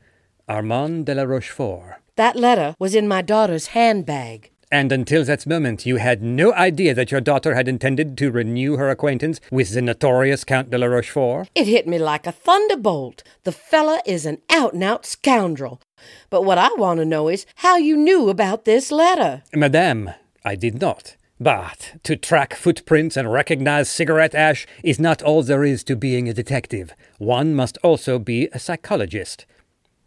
Armand 0.50 1.06
de 1.06 1.16
la 1.16 1.24
Rochefort. 1.24 2.02
That 2.18 2.36
letter 2.36 2.76
was 2.78 2.94
in 2.94 3.08
my 3.08 3.22
daughter's 3.22 3.68
handbag. 3.68 4.52
And 4.70 4.92
until 4.92 5.24
that 5.24 5.48
moment, 5.48 5.86
you 5.86 5.96
had 5.96 6.22
no 6.22 6.52
idea 6.56 6.94
that 6.96 7.10
your 7.10 7.22
daughter 7.22 7.56
had 7.56 7.70
intended 7.70 8.18
to 8.18 8.32
renew 8.32 8.76
her 8.76 8.90
acquaintance 8.90 9.40
with 9.50 9.74
the 9.74 9.82
notorious 9.82 10.44
Count 10.44 10.72
de 10.72 10.78
la 10.78 10.88
Rochefort? 10.88 11.48
It 11.56 11.68
hit 11.68 11.88
me 11.88 12.00
like 12.00 12.28
a 12.28 12.34
thunderbolt. 12.34 13.24
The 13.46 13.54
fella 13.54 14.02
is 14.06 14.26
an 14.26 14.40
out 14.50 14.74
and 14.74 14.84
out 14.84 15.06
scoundrel. 15.06 15.80
But 16.30 16.42
what 16.42 16.58
I 16.58 16.68
want 16.76 17.00
to 17.00 17.06
know 17.06 17.30
is 17.30 17.46
how 17.64 17.78
you 17.78 17.96
knew 17.96 18.28
about 18.28 18.66
this 18.66 18.92
letter. 18.92 19.44
Madame, 19.54 20.10
I 20.44 20.56
did 20.56 20.82
not. 20.82 21.16
But 21.40 21.96
to 22.04 22.16
track 22.16 22.54
footprints 22.54 23.18
and 23.18 23.32
recognize 23.32 23.90
cigarette 23.90 24.34
ash 24.34 24.66
is 24.84 25.00
not 25.00 25.22
all 25.22 25.44
there 25.44 25.66
is 25.66 25.84
to 25.84 25.96
being 25.96 26.30
a 26.30 26.34
detective. 26.34 26.94
One 27.18 27.54
must 27.54 27.78
also 27.84 28.20
be 28.20 28.48
a 28.54 28.60
psychologist. 28.60 29.46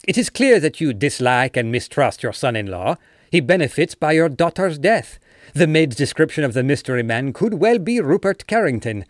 It 0.06 0.16
is 0.16 0.30
clear 0.30 0.58
that 0.61 0.80
you 0.80 0.94
dislike 0.94 1.56
and 1.56 1.70
mistrust 1.70 2.23
your 2.23 2.32
son 2.32 2.56
in 2.56 2.66
law. 2.68 2.97
He 3.30 3.40
benefits 3.40 3.94
by 3.94 4.12
your 4.12 4.30
daughter's 4.30 4.78
death. 4.78 5.18
The 5.54 5.66
maid's 5.66 5.97
description 5.97 6.44
of 6.44 6.54
the 6.54 6.62
mystery 6.62 7.02
man 7.02 7.35
could 7.35 7.54
well 7.54 7.78
be 7.78 8.00
Rupert 8.00 8.47
Carrington. 8.47 9.04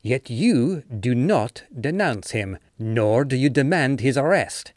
Yet 0.00 0.30
you 0.30 0.82
do 0.82 1.14
not 1.14 1.64
denounce 1.78 2.30
him, 2.30 2.58
nor 2.78 3.24
do 3.24 3.36
you 3.36 3.48
demand 3.48 4.00
his 4.00 4.16
arrest. 4.16 4.72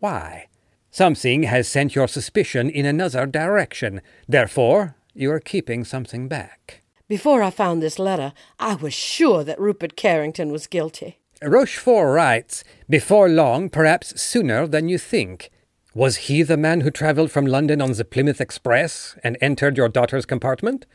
Why? 0.00 0.48
Something 0.90 1.44
has 1.44 1.68
sent 1.68 1.94
your 1.94 2.08
suspicion 2.08 2.68
in 2.68 2.84
another 2.84 3.26
direction. 3.26 4.00
Therefore, 4.26 4.96
you 5.14 5.30
are 5.30 5.40
keeping 5.40 5.84
something 5.84 6.28
back. 6.28 6.82
Before 7.08 7.42
I 7.42 7.50
found 7.50 7.82
this 7.82 7.98
letter, 7.98 8.32
I 8.58 8.74
was 8.74 8.94
sure 8.94 9.44
that 9.44 9.60
Rupert 9.60 9.96
Carrington 9.96 10.50
was 10.50 10.66
guilty. 10.66 11.18
Rochefort 11.42 12.14
writes, 12.14 12.64
Before 12.88 13.28
long, 13.28 13.68
perhaps 13.68 14.20
sooner 14.20 14.66
than 14.66 14.88
you 14.88 14.98
think. 14.98 15.50
Was 15.94 16.16
he 16.28 16.42
the 16.42 16.56
man 16.56 16.80
who 16.80 16.90
travelled 16.90 17.30
from 17.30 17.44
London 17.44 17.82
on 17.82 17.92
the 17.92 18.04
Plymouth 18.04 18.40
Express 18.40 19.16
and 19.22 19.36
entered 19.40 19.76
your 19.76 19.88
daughter's 19.88 20.24
compartment? 20.24 20.86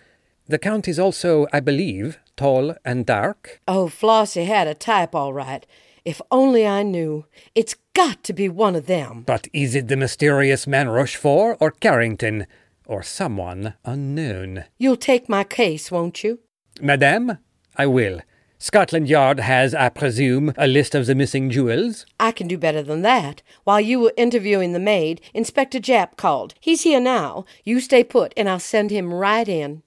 The 0.47 0.57
Count 0.57 0.87
is 0.87 0.97
also, 0.97 1.45
I 1.51 1.59
believe, 1.59 2.17
tall 2.35 2.73
and 2.85 3.05
dark. 3.05 3.61
Oh, 3.67 3.87
Flossie 3.87 4.45
had 4.45 4.67
a 4.67 4.73
type 4.73 5.13
all 5.13 5.33
right. 5.33 5.67
If 6.05 6.21
only 6.31 6.65
I 6.65 6.83
knew. 6.83 7.25
It's 7.53 7.75
got 7.93 8.23
to 8.23 8.33
be 8.33 8.47
one 8.47 8.75
of 8.75 8.87
them. 8.87 9.23
But 9.27 9.49
is 9.51 9.75
it 9.75 9.89
the 9.89 9.97
mysterious 9.97 10.65
man 10.65 10.87
Rochefort 10.87 11.57
or 11.59 11.71
Carrington, 11.71 12.47
or 12.87 13.03
someone 13.03 13.75
unknown? 13.85 14.63
You'll 14.77 14.97
take 14.97 15.29
my 15.29 15.43
case, 15.43 15.91
won't 15.91 16.23
you? 16.23 16.39
Madame, 16.81 17.37
I 17.75 17.85
will. 17.85 18.21
Scotland 18.59 19.07
Yard 19.07 19.39
has, 19.39 19.75
I 19.75 19.89
presume, 19.89 20.51
a 20.57 20.65
list 20.65 20.95
of 20.95 21.05
the 21.05 21.13
missing 21.13 21.51
jewels? 21.51 22.07
I 22.19 22.31
can 22.31 22.47
do 22.47 22.57
better 22.57 22.81
than 22.81 23.03
that. 23.03 23.43
While 23.65 23.81
you 23.81 23.99
were 23.99 24.13
interviewing 24.17 24.73
the 24.73 24.79
maid, 24.79 25.21
Inspector 25.35 25.77
Japp 25.79 26.17
called. 26.17 26.55
He's 26.59 26.81
here 26.81 26.99
now. 26.99 27.45
You 27.63 27.79
stay 27.79 28.03
put, 28.03 28.33
and 28.35 28.49
I'll 28.49 28.59
send 28.59 28.89
him 28.89 29.13
right 29.13 29.47
in. 29.47 29.83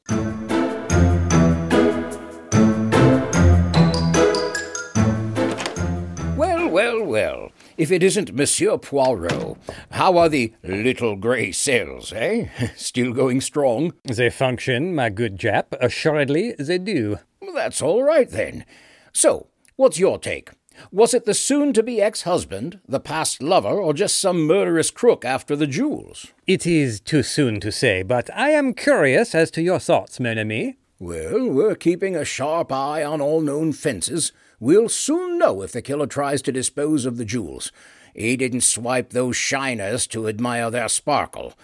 Well, 6.36 6.68
well, 6.68 7.02
well. 7.04 7.50
If 7.80 7.90
it 7.90 8.02
isn't 8.02 8.34
Monsieur 8.34 8.76
Poirot, 8.76 9.56
how 9.92 10.18
are 10.18 10.28
the 10.28 10.52
little 10.62 11.16
grey 11.16 11.50
cells, 11.50 12.12
eh? 12.12 12.48
Still 12.76 13.14
going 13.14 13.40
strong? 13.40 13.94
They 14.04 14.28
function, 14.28 14.94
my 14.94 15.08
good 15.08 15.38
Japp. 15.38 15.72
Assuredly, 15.80 16.54
they 16.58 16.76
do. 16.76 17.16
That's 17.54 17.80
all 17.80 18.02
right 18.02 18.28
then. 18.28 18.66
So, 19.14 19.46
what's 19.76 19.98
your 19.98 20.18
take? 20.18 20.50
Was 20.92 21.14
it 21.14 21.24
the 21.24 21.32
soon 21.32 21.72
to 21.72 21.82
be 21.82 22.02
ex 22.02 22.24
husband, 22.24 22.80
the 22.86 23.00
past 23.00 23.42
lover, 23.42 23.80
or 23.80 23.94
just 23.94 24.20
some 24.20 24.46
murderous 24.46 24.90
crook 24.90 25.24
after 25.24 25.56
the 25.56 25.66
jewels? 25.66 26.26
It 26.46 26.66
is 26.66 27.00
too 27.00 27.22
soon 27.22 27.60
to 27.60 27.72
say, 27.72 28.02
but 28.02 28.28
I 28.36 28.50
am 28.50 28.74
curious 28.74 29.34
as 29.34 29.50
to 29.52 29.62
your 29.62 29.78
thoughts, 29.78 30.20
mon 30.20 30.38
ami. 30.38 30.76
Well, 30.98 31.48
we're 31.48 31.76
keeping 31.76 32.14
a 32.14 32.26
sharp 32.26 32.72
eye 32.72 33.02
on 33.02 33.22
all 33.22 33.40
known 33.40 33.72
fences. 33.72 34.32
We'll 34.60 34.88
soon 34.90 35.38
know 35.38 35.62
if 35.62 35.72
the 35.72 35.82
killer 35.82 36.06
tries 36.06 36.42
to 36.42 36.52
dispose 36.52 37.06
of 37.06 37.16
the 37.16 37.24
jewels. 37.24 37.72
He 38.14 38.36
didn't 38.36 38.60
swipe 38.60 39.10
those 39.10 39.36
shiners 39.36 40.06
to 40.08 40.28
admire 40.28 40.70
their 40.70 40.88
sparkle. 40.88 41.54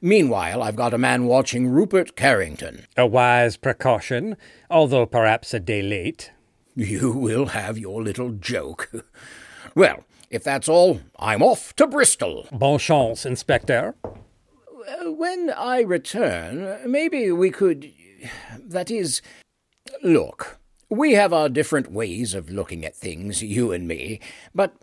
Meanwhile, 0.00 0.62
I've 0.62 0.76
got 0.76 0.94
a 0.94 0.98
man 0.98 1.24
watching 1.24 1.68
Rupert 1.68 2.14
Carrington. 2.14 2.86
A 2.96 3.06
wise 3.06 3.56
precaution, 3.56 4.36
although 4.70 5.06
perhaps 5.06 5.52
a 5.52 5.60
day 5.60 5.82
late. 5.82 6.30
You 6.76 7.10
will 7.10 7.46
have 7.46 7.76
your 7.76 8.02
little 8.02 8.30
joke. 8.30 8.92
well, 9.74 10.04
if 10.30 10.44
that's 10.44 10.68
all, 10.68 11.00
I'm 11.18 11.42
off 11.42 11.74
to 11.76 11.88
Bristol. 11.88 12.46
Bon 12.52 12.78
chance, 12.78 13.26
Inspector. 13.26 13.94
Uh, 14.04 15.10
When 15.10 15.50
I 15.50 15.80
return, 15.80 16.78
maybe 16.88 17.32
we 17.32 17.50
could. 17.50 17.90
That 18.56 18.90
is. 18.92 19.22
Look, 20.04 20.57
we 20.90 21.12
have 21.12 21.32
our 21.32 21.48
different 21.48 21.90
ways 21.90 22.34
of 22.34 22.50
looking 22.50 22.84
at 22.84 22.96
things, 22.96 23.42
you 23.42 23.72
and 23.72 23.86
me, 23.86 24.20
but 24.54 24.74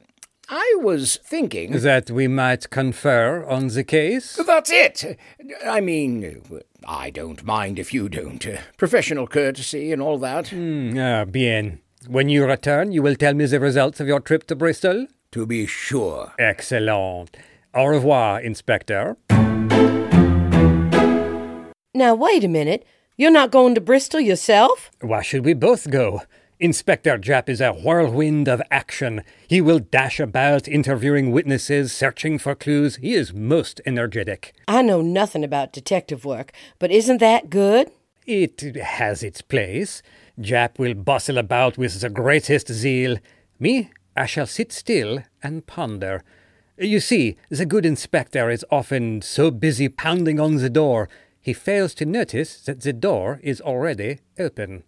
I 0.48 0.78
was 0.82 1.18
thinking. 1.24 1.72
That 1.72 2.12
we 2.12 2.28
might 2.28 2.70
confer 2.70 3.44
on 3.46 3.68
the 3.68 3.84
case? 3.84 4.36
That's 4.46 4.70
it! 4.72 5.18
I 5.66 5.82
mean, 5.82 6.62
I 6.88 7.10
don't 7.10 7.44
mind 7.44 7.80
if 7.80 7.94
you 7.94 8.10
don't. 8.10 8.46
Professional 8.78 9.26
courtesy 9.28 9.92
and 9.92 10.02
all 10.02 10.20
that. 10.20 10.50
Hmm, 10.50 10.98
ah, 11.00 11.26
bien. 11.26 11.80
When 12.08 12.30
you 12.30 12.46
return, 12.46 12.92
you 12.92 13.02
will 13.02 13.16
tell 13.16 13.34
me 13.34 13.48
the 13.48 13.60
results 13.60 14.00
of 14.00 14.08
your 14.08 14.20
trip 14.20 14.46
to 14.48 14.56
Bristol? 14.56 15.08
To 15.32 15.48
be 15.48 15.66
sure. 15.66 16.34
Excellent. 16.38 17.36
Au 17.74 17.88
revoir, 17.88 18.40
Inspector. 18.40 19.18
Now, 21.96 22.14
wait 22.14 22.44
a 22.44 22.48
minute. 22.48 22.86
You're 23.18 23.32
not 23.32 23.50
going 23.50 23.76
to 23.76 23.82
Bristol 23.82 24.20
yourself? 24.20 24.92
Why 25.00 25.22
should 25.22 25.46
we 25.46 25.54
both 25.54 25.90
go? 25.90 26.24
Inspector 26.60 27.18
Japp 27.20 27.48
is 27.48 27.62
a 27.62 27.72
whirlwind 27.72 28.50
of 28.50 28.62
action. 28.70 29.24
He 29.48 29.62
will 29.62 29.80
dash 29.80 30.20
about 30.20 30.68
interviewing 30.68 31.32
witnesses, 31.32 31.94
searching 31.94 32.38
for 32.38 32.56
clues. 32.56 32.98
He 32.98 33.14
is 33.14 33.34
most 33.34 33.80
energetic. 33.86 34.54
I 34.68 34.82
know 34.82 35.02
nothing 35.02 35.46
about 35.46 35.72
detective 35.72 36.26
work, 36.26 36.52
but 36.78 36.92
isn't 36.92 37.20
that 37.20 37.50
good? 37.50 37.90
It 38.26 38.60
has 38.76 39.24
its 39.24 39.42
place. 39.42 40.04
Japp 40.38 40.78
will 40.78 40.94
bustle 40.94 41.38
about 41.38 41.78
with 41.78 42.02
the 42.02 42.10
greatest 42.10 42.68
zeal. 42.70 43.18
Me, 43.62 43.92
I 44.18 44.26
shall 44.26 44.48
sit 44.48 44.74
still 44.74 45.24
and 45.42 45.66
ponder. 45.66 46.22
You 46.78 47.00
see, 47.00 47.38
the 47.50 47.66
good 47.66 47.86
inspector 47.86 48.50
is 48.50 48.66
often 48.70 49.22
so 49.22 49.52
busy 49.52 49.88
pounding 49.88 50.42
on 50.42 50.56
the 50.56 50.70
door, 50.70 51.08
he 51.46 51.54
fails 51.54 51.94
to 51.94 52.08
notice 52.08 52.60
that 52.62 52.82
the 52.82 52.92
door 52.92 53.40
is 53.44 53.62
already 53.62 54.18
open. 54.40 54.82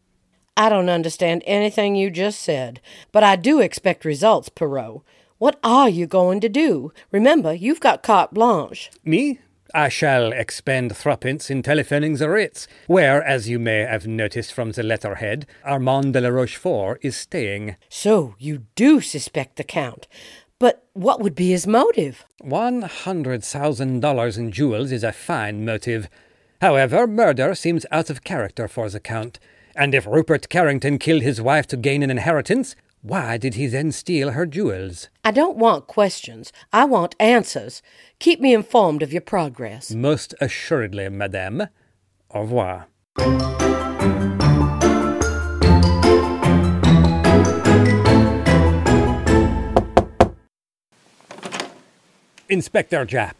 I 0.57 0.69
don't 0.69 0.89
understand 0.89 1.43
anything 1.45 1.95
you 1.95 2.09
just 2.09 2.41
said, 2.41 2.81
but 3.11 3.23
I 3.23 3.35
do 3.35 3.59
expect 3.59 4.03
results, 4.03 4.49
Poirot. 4.49 5.03
What 5.37 5.59
are 5.63 5.87
you 5.87 6.07
going 6.07 6.39
to 6.39 6.49
do? 6.49 6.91
Remember, 7.11 7.53
you've 7.53 7.79
got 7.79 8.01
carte 8.01 8.33
blanche. 8.33 8.89
Me? 9.05 9.39
I 9.75 9.87
shall 9.89 10.31
expend 10.31 10.97
threepence 10.97 11.51
in 11.51 11.61
telephoning 11.61 12.15
the 12.15 12.27
Ritz, 12.27 12.67
where, 12.87 13.21
as 13.23 13.47
you 13.47 13.59
may 13.59 13.81
have 13.81 14.07
noticed 14.07 14.51
from 14.51 14.71
the 14.71 14.81
letterhead, 14.81 15.45
Armand 15.63 16.13
de 16.13 16.21
la 16.21 16.29
Rochefort 16.29 16.97
is 17.03 17.15
staying. 17.15 17.75
So 17.87 18.33
you 18.39 18.63
do 18.73 18.99
suspect 18.99 19.57
the 19.57 19.63
Count. 19.63 20.07
But 20.57 20.87
what 20.93 21.19
would 21.21 21.35
be 21.35 21.51
his 21.51 21.67
motive? 21.67 22.25
One 22.41 22.81
hundred 22.81 23.43
thousand 23.43 23.99
dollars 23.99 24.39
in 24.39 24.51
jewels 24.51 24.91
is 24.91 25.03
a 25.03 25.11
fine 25.11 25.63
motive. 25.63 26.09
However, 26.61 27.05
murder 27.05 27.53
seems 27.53 27.85
out 27.91 28.09
of 28.09 28.23
character 28.23 28.67
for 28.67 28.89
the 28.89 28.99
Count, 28.99 29.39
and 29.75 29.93
if 29.93 30.07
Rupert 30.07 30.49
Carrington 30.49 30.97
killed 30.97 31.21
his 31.21 31.39
wife 31.39 31.67
to 31.67 31.77
gain 31.77 32.01
an 32.01 32.09
inheritance, 32.09 32.75
why 33.01 33.37
did 33.37 33.53
he 33.53 33.67
then 33.67 33.91
steal 33.91 34.31
her 34.31 34.47
jewels? 34.47 35.09
I 35.23 35.31
don't 35.31 35.57
want 35.57 35.85
questions. 35.85 36.51
I 36.73 36.85
want 36.85 37.15
answers. 37.19 37.83
Keep 38.19 38.41
me 38.41 38.53
informed 38.55 39.03
of 39.03 39.13
your 39.13 39.21
progress. 39.21 39.91
Most 39.91 40.33
assuredly, 40.41 41.07
madame. 41.09 41.67
Au 42.31 42.41
revoir. 42.41 42.87
Inspector 52.49 53.05
Japp, 53.05 53.33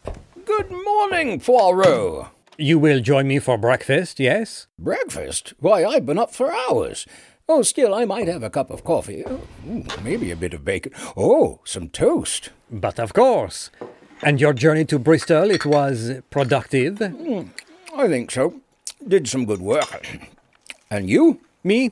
Good 0.46 0.70
morning, 0.70 1.40
Poirot. 1.40 2.28
You 2.58 2.80
will 2.80 3.00
join 3.00 3.28
me 3.28 3.40
for 3.40 3.58
breakfast, 3.58 4.20
yes? 4.20 4.68
Breakfast? 4.80 5.54
Why, 5.60 5.86
I've 5.86 6.06
been 6.06 6.18
up 6.18 6.34
for 6.34 6.54
hours. 6.54 7.06
Oh, 7.50 7.62
still, 7.62 7.94
I 7.94 8.06
might 8.06 8.28
have 8.28 8.44
a 8.44 8.50
cup 8.50 8.70
of 8.70 8.84
coffee. 8.84 9.24
Oh, 9.26 9.42
ooh, 9.70 9.86
maybe 10.04 10.32
a 10.32 10.36
bit 10.36 10.54
of 10.54 10.66
bacon. 10.66 10.92
Oh, 11.16 11.62
some 11.64 11.90
toast. 11.90 12.50
But 12.70 13.00
of 13.00 13.14
course. 13.14 13.70
And 14.22 14.42
your 14.42 14.54
journey 14.54 14.84
to 14.86 15.00
Bristol, 15.00 15.52
it 15.52 15.66
was 15.66 16.22
productive? 16.30 16.98
Hmm, 16.98 17.44
I 17.96 18.08
think 18.08 18.32
so. 18.32 18.56
Did 19.08 19.28
some 19.28 19.46
good 19.46 19.62
work. 19.62 20.08
And 20.90 21.10
you? 21.10 21.42
Me? 21.66 21.92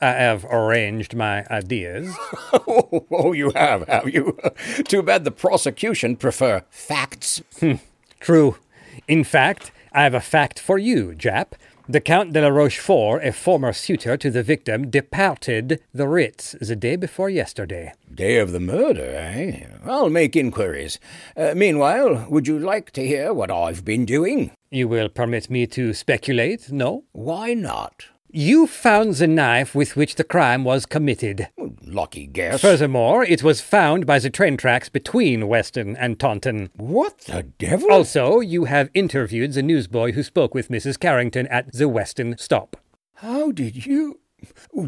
I 0.00 0.10
have 0.10 0.44
arranged 0.44 1.16
my 1.16 1.44
ideas. 1.50 2.14
Oh, 2.52 3.06
oh, 3.10 3.32
you 3.32 3.50
have, 3.56 3.88
have 3.88 4.08
you? 4.08 4.38
Too 4.84 5.02
bad 5.02 5.24
the 5.24 5.32
prosecution 5.32 6.14
prefer 6.14 6.62
facts. 6.70 7.42
Hmm, 7.58 7.74
true. 8.20 8.56
In 9.08 9.24
fact, 9.24 9.72
I 9.96 10.02
have 10.02 10.12
a 10.12 10.20
fact 10.20 10.60
for 10.60 10.76
you, 10.76 11.14
Japp. 11.16 11.52
The 11.88 12.02
Count 12.02 12.34
de 12.34 12.42
la 12.42 12.48
Rochefort, 12.48 13.24
a 13.24 13.32
former 13.32 13.72
suitor 13.72 14.18
to 14.18 14.30
the 14.30 14.42
victim, 14.42 14.90
departed 14.90 15.80
the 15.94 16.06
Ritz 16.06 16.54
the 16.60 16.76
day 16.76 16.96
before 16.96 17.30
yesterday. 17.30 17.94
Day 18.14 18.36
of 18.36 18.52
the 18.52 18.60
murder, 18.60 19.06
eh? 19.16 19.64
I'll 19.86 20.10
make 20.10 20.36
inquiries. 20.36 20.98
Uh, 21.34 21.54
meanwhile, 21.56 22.26
would 22.28 22.46
you 22.46 22.58
like 22.58 22.90
to 22.90 23.06
hear 23.06 23.32
what 23.32 23.50
I've 23.50 23.86
been 23.86 24.04
doing? 24.04 24.50
You 24.70 24.86
will 24.86 25.08
permit 25.08 25.48
me 25.48 25.66
to 25.68 25.94
speculate, 25.94 26.70
no? 26.70 27.04
Why 27.12 27.54
not? 27.54 28.08
You 28.38 28.66
found 28.66 29.14
the 29.14 29.26
knife 29.26 29.74
with 29.74 29.96
which 29.96 30.16
the 30.16 30.22
crime 30.22 30.62
was 30.62 30.84
committed. 30.84 31.48
Lucky 31.82 32.26
guess. 32.26 32.60
Furthermore, 32.60 33.24
it 33.24 33.42
was 33.42 33.62
found 33.62 34.04
by 34.04 34.18
the 34.18 34.28
train 34.28 34.58
tracks 34.58 34.90
between 34.90 35.48
Weston 35.48 35.96
and 35.96 36.20
Taunton. 36.20 36.68
What 36.76 37.20
the 37.20 37.44
devil? 37.44 37.90
Also, 37.90 38.40
you 38.40 38.66
have 38.66 38.90
interviewed 38.92 39.54
the 39.54 39.62
newsboy 39.62 40.12
who 40.12 40.22
spoke 40.22 40.52
with 40.54 40.68
Mrs. 40.68 41.00
Carrington 41.00 41.46
at 41.46 41.72
the 41.72 41.88
Weston 41.88 42.36
stop. 42.36 42.76
How 43.14 43.52
did 43.52 43.86
you? 43.86 44.20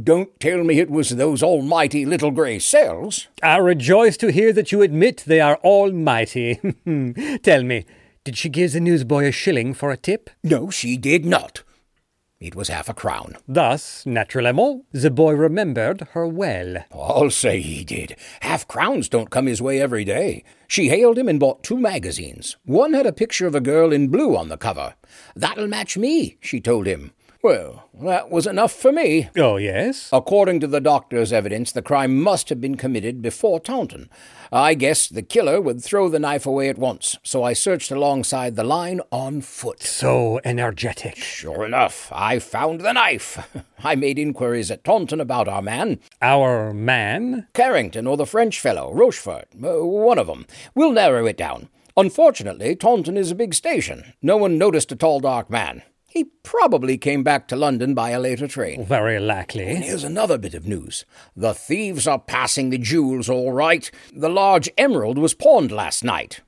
Don't 0.02 0.38
tell 0.38 0.62
me 0.62 0.78
it 0.78 0.90
was 0.90 1.08
those 1.08 1.42
almighty 1.42 2.04
little 2.04 2.30
grey 2.30 2.58
cells. 2.58 3.28
I 3.42 3.56
rejoice 3.56 4.18
to 4.18 4.30
hear 4.30 4.52
that 4.52 4.72
you 4.72 4.82
admit 4.82 5.24
they 5.26 5.40
are 5.40 5.56
almighty. 5.64 6.56
Tell 7.42 7.62
me, 7.62 7.86
did 8.24 8.36
she 8.36 8.50
give 8.50 8.74
the 8.74 8.80
newsboy 8.80 9.24
a 9.24 9.32
shilling 9.32 9.72
for 9.72 9.90
a 9.90 9.96
tip? 9.96 10.28
No, 10.44 10.68
she 10.68 10.98
did 10.98 11.24
not. 11.24 11.62
It 12.40 12.54
was 12.54 12.68
half 12.68 12.88
a 12.88 12.94
crown. 12.94 13.34
Thus, 13.48 14.06
naturellement, 14.06 14.84
the 14.92 15.10
boy 15.10 15.32
remembered 15.32 16.06
her 16.12 16.24
well. 16.24 16.76
I'll 16.92 17.30
say 17.30 17.60
he 17.60 17.82
did. 17.82 18.14
Half 18.42 18.68
crowns 18.68 19.08
don't 19.08 19.28
come 19.30 19.46
his 19.46 19.60
way 19.60 19.80
every 19.80 20.04
day. 20.04 20.44
She 20.68 20.88
hailed 20.88 21.18
him 21.18 21.28
and 21.28 21.40
bought 21.40 21.64
two 21.64 21.78
magazines. 21.78 22.56
One 22.64 22.94
had 22.94 23.06
a 23.06 23.12
picture 23.12 23.48
of 23.48 23.56
a 23.56 23.60
girl 23.60 23.92
in 23.92 24.06
blue 24.06 24.36
on 24.36 24.50
the 24.50 24.56
cover. 24.56 24.94
That'll 25.34 25.66
match 25.66 25.98
me, 25.98 26.36
she 26.40 26.60
told 26.60 26.86
him. 26.86 27.10
Well, 27.40 27.88
that 27.94 28.30
was 28.30 28.48
enough 28.48 28.72
for 28.72 28.90
me. 28.90 29.28
Oh, 29.36 29.58
yes? 29.58 30.08
According 30.12 30.58
to 30.60 30.66
the 30.66 30.80
doctor's 30.80 31.32
evidence, 31.32 31.70
the 31.70 31.82
crime 31.82 32.20
must 32.20 32.48
have 32.48 32.60
been 32.60 32.76
committed 32.76 33.22
before 33.22 33.60
Taunton. 33.60 34.10
I 34.50 34.74
guessed 34.74 35.14
the 35.14 35.22
killer 35.22 35.60
would 35.60 35.82
throw 35.82 36.08
the 36.08 36.18
knife 36.18 36.46
away 36.46 36.68
at 36.68 36.78
once, 36.78 37.16
so 37.22 37.44
I 37.44 37.52
searched 37.52 37.92
alongside 37.92 38.56
the 38.56 38.64
line 38.64 39.00
on 39.12 39.40
foot. 39.40 39.84
So 39.84 40.40
energetic. 40.44 41.16
Sure 41.16 41.64
enough, 41.64 42.10
I 42.12 42.40
found 42.40 42.80
the 42.80 42.92
knife. 42.92 43.38
I 43.84 43.94
made 43.94 44.18
inquiries 44.18 44.72
at 44.72 44.82
Taunton 44.82 45.20
about 45.20 45.46
our 45.46 45.62
man. 45.62 46.00
Our 46.20 46.72
man? 46.74 47.46
Carrington 47.54 48.08
or 48.08 48.16
the 48.16 48.26
French 48.26 48.58
fellow, 48.58 48.92
Rochefort, 48.92 49.46
uh, 49.62 49.84
one 49.84 50.18
of 50.18 50.26
them. 50.26 50.44
We'll 50.74 50.92
narrow 50.92 51.26
it 51.26 51.36
down. 51.36 51.68
Unfortunately, 51.96 52.74
Taunton 52.74 53.16
is 53.16 53.30
a 53.30 53.36
big 53.36 53.54
station. 53.54 54.12
No 54.20 54.36
one 54.36 54.58
noticed 54.58 54.90
a 54.90 54.96
tall, 54.96 55.20
dark 55.20 55.48
man. 55.50 55.82
He 56.10 56.24
probably 56.42 56.96
came 56.96 57.22
back 57.22 57.46
to 57.48 57.56
London 57.56 57.94
by 57.94 58.10
a 58.10 58.18
later 58.18 58.48
train. 58.48 58.84
Very 58.84 59.14
oh, 59.14 59.18
And 59.18 59.26
likely. 59.26 59.74
here's 59.76 60.04
another 60.04 60.38
bit 60.38 60.54
of 60.54 60.66
news. 60.66 61.04
The 61.36 61.52
thieves 61.52 62.06
are 62.06 62.18
passing 62.18 62.70
the 62.70 62.78
jewels 62.78 63.28
all 63.28 63.52
right. 63.52 63.90
The 64.14 64.30
large 64.30 64.70
emerald 64.78 65.18
was 65.18 65.34
pawned 65.34 65.70
last 65.70 66.02
night. 66.02 66.40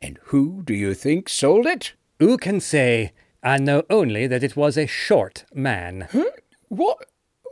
And 0.00 0.18
who 0.24 0.62
do 0.64 0.74
you 0.74 0.92
think 0.92 1.28
sold 1.28 1.66
it? 1.66 1.94
Who 2.18 2.36
can 2.36 2.60
say? 2.60 3.12
I 3.42 3.58
know 3.58 3.84
only 3.88 4.26
that 4.26 4.42
it 4.42 4.56
was 4.56 4.76
a 4.76 4.86
short 4.86 5.44
man. 5.54 6.08
Hmm? 6.10 6.22
What? 6.68 6.98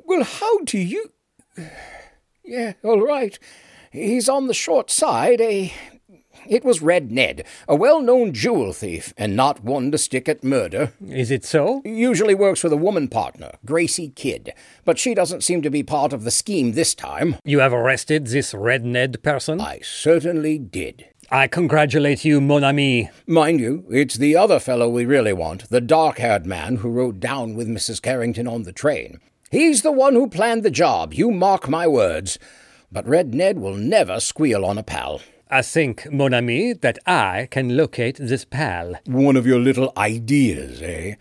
Well, 0.04 0.24
how 0.24 0.58
do 0.64 0.78
you. 0.78 1.12
Yeah, 2.46 2.74
all 2.82 3.00
right. 3.00 3.38
He's 3.90 4.28
on 4.28 4.48
the 4.48 4.54
short 4.54 4.90
side. 4.90 5.40
A. 5.40 5.72
It 6.46 6.64
was 6.64 6.82
Red 6.82 7.10
Ned, 7.10 7.44
a 7.68 7.74
well 7.74 8.00
known 8.00 8.32
jewel 8.32 8.72
thief, 8.72 9.14
and 9.16 9.34
not 9.36 9.64
one 9.64 9.90
to 9.90 9.98
stick 9.98 10.28
at 10.28 10.44
murder. 10.44 10.92
Is 11.06 11.30
it 11.30 11.44
so? 11.44 11.82
Usually 11.84 12.34
works 12.34 12.62
with 12.62 12.72
a 12.72 12.76
woman 12.76 13.08
partner, 13.08 13.52
Gracie 13.64 14.10
Kidd, 14.10 14.52
but 14.84 14.98
she 14.98 15.14
doesn't 15.14 15.44
seem 15.44 15.62
to 15.62 15.70
be 15.70 15.82
part 15.82 16.12
of 16.12 16.24
the 16.24 16.30
scheme 16.30 16.72
this 16.72 16.94
time. 16.94 17.36
You 17.44 17.60
have 17.60 17.72
arrested 17.72 18.26
this 18.26 18.54
red 18.54 18.84
Ned 18.84 19.22
person? 19.22 19.60
I 19.60 19.80
certainly 19.82 20.58
did. 20.58 21.06
I 21.30 21.46
congratulate 21.48 22.24
you, 22.24 22.40
mon 22.40 22.64
ami. 22.64 23.10
Mind 23.26 23.58
you, 23.58 23.86
it's 23.90 24.16
the 24.16 24.36
other 24.36 24.60
fellow 24.60 24.88
we 24.88 25.06
really 25.06 25.32
want, 25.32 25.68
the 25.70 25.80
dark 25.80 26.18
haired 26.18 26.44
man 26.44 26.76
who 26.76 26.90
rode 26.90 27.18
down 27.18 27.54
with 27.54 27.68
Mrs. 27.68 28.02
Carrington 28.02 28.46
on 28.46 28.64
the 28.64 28.72
train. 28.72 29.20
He's 29.50 29.82
the 29.82 29.92
one 29.92 30.14
who 30.14 30.28
planned 30.28 30.62
the 30.62 30.70
job, 30.70 31.14
you 31.14 31.30
mark 31.30 31.68
my 31.68 31.86
words. 31.86 32.38
But 32.92 33.08
Red 33.08 33.34
Ned 33.34 33.58
will 33.58 33.74
never 33.74 34.20
squeal 34.20 34.64
on 34.64 34.78
a 34.78 34.82
pal. 34.82 35.20
I 35.54 35.62
think, 35.62 36.10
mon 36.10 36.34
ami, 36.34 36.72
that 36.72 36.98
I 37.06 37.46
can 37.48 37.76
locate 37.76 38.16
this 38.18 38.44
pal. 38.44 38.96
One 39.06 39.36
of 39.36 39.46
your 39.46 39.60
little 39.60 39.92
ideas, 39.96 40.82
eh? 40.82 41.14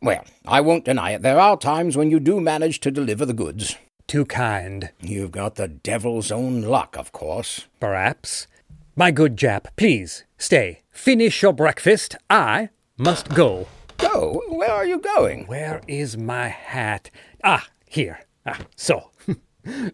Well, 0.00 0.24
I 0.46 0.60
won't 0.60 0.84
deny 0.84 1.10
it. 1.14 1.22
There 1.22 1.40
are 1.40 1.56
times 1.56 1.96
when 1.96 2.08
you 2.08 2.20
do 2.20 2.40
manage 2.40 2.78
to 2.82 2.92
deliver 2.92 3.26
the 3.26 3.32
goods. 3.32 3.74
Too 4.06 4.24
kind, 4.24 4.90
You've 5.00 5.32
got 5.32 5.56
the 5.56 5.66
devil's 5.66 6.30
own 6.30 6.62
luck, 6.62 6.96
of 6.96 7.10
course. 7.10 7.66
perhaps. 7.80 8.46
My 8.94 9.10
good 9.10 9.36
Japp, 9.36 9.66
please, 9.74 10.22
stay. 10.38 10.82
Finish 10.92 11.42
your 11.42 11.52
breakfast. 11.52 12.14
I 12.30 12.68
must 12.96 13.30
go. 13.34 13.66
Go? 13.98 14.42
Where 14.48 14.70
are 14.70 14.86
you 14.86 15.00
going? 15.00 15.46
Where 15.48 15.80
is 15.88 16.16
my 16.16 16.46
hat? 16.48 17.10
Ah, 17.42 17.66
here. 17.88 18.20
Ah, 18.46 18.60
so. 18.76 19.10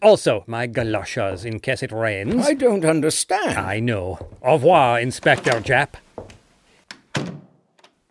also, 0.02 0.44
my 0.46 0.66
galoshes 0.66 1.44
in 1.44 1.60
case 1.60 1.82
it 1.82 1.92
rains. 1.92 2.46
I 2.46 2.54
don't 2.54 2.84
understand. 2.84 3.58
I 3.58 3.80
know. 3.80 4.18
Au 4.42 4.54
revoir, 4.54 5.00
Inspector 5.00 5.50
Japp. 5.60 5.94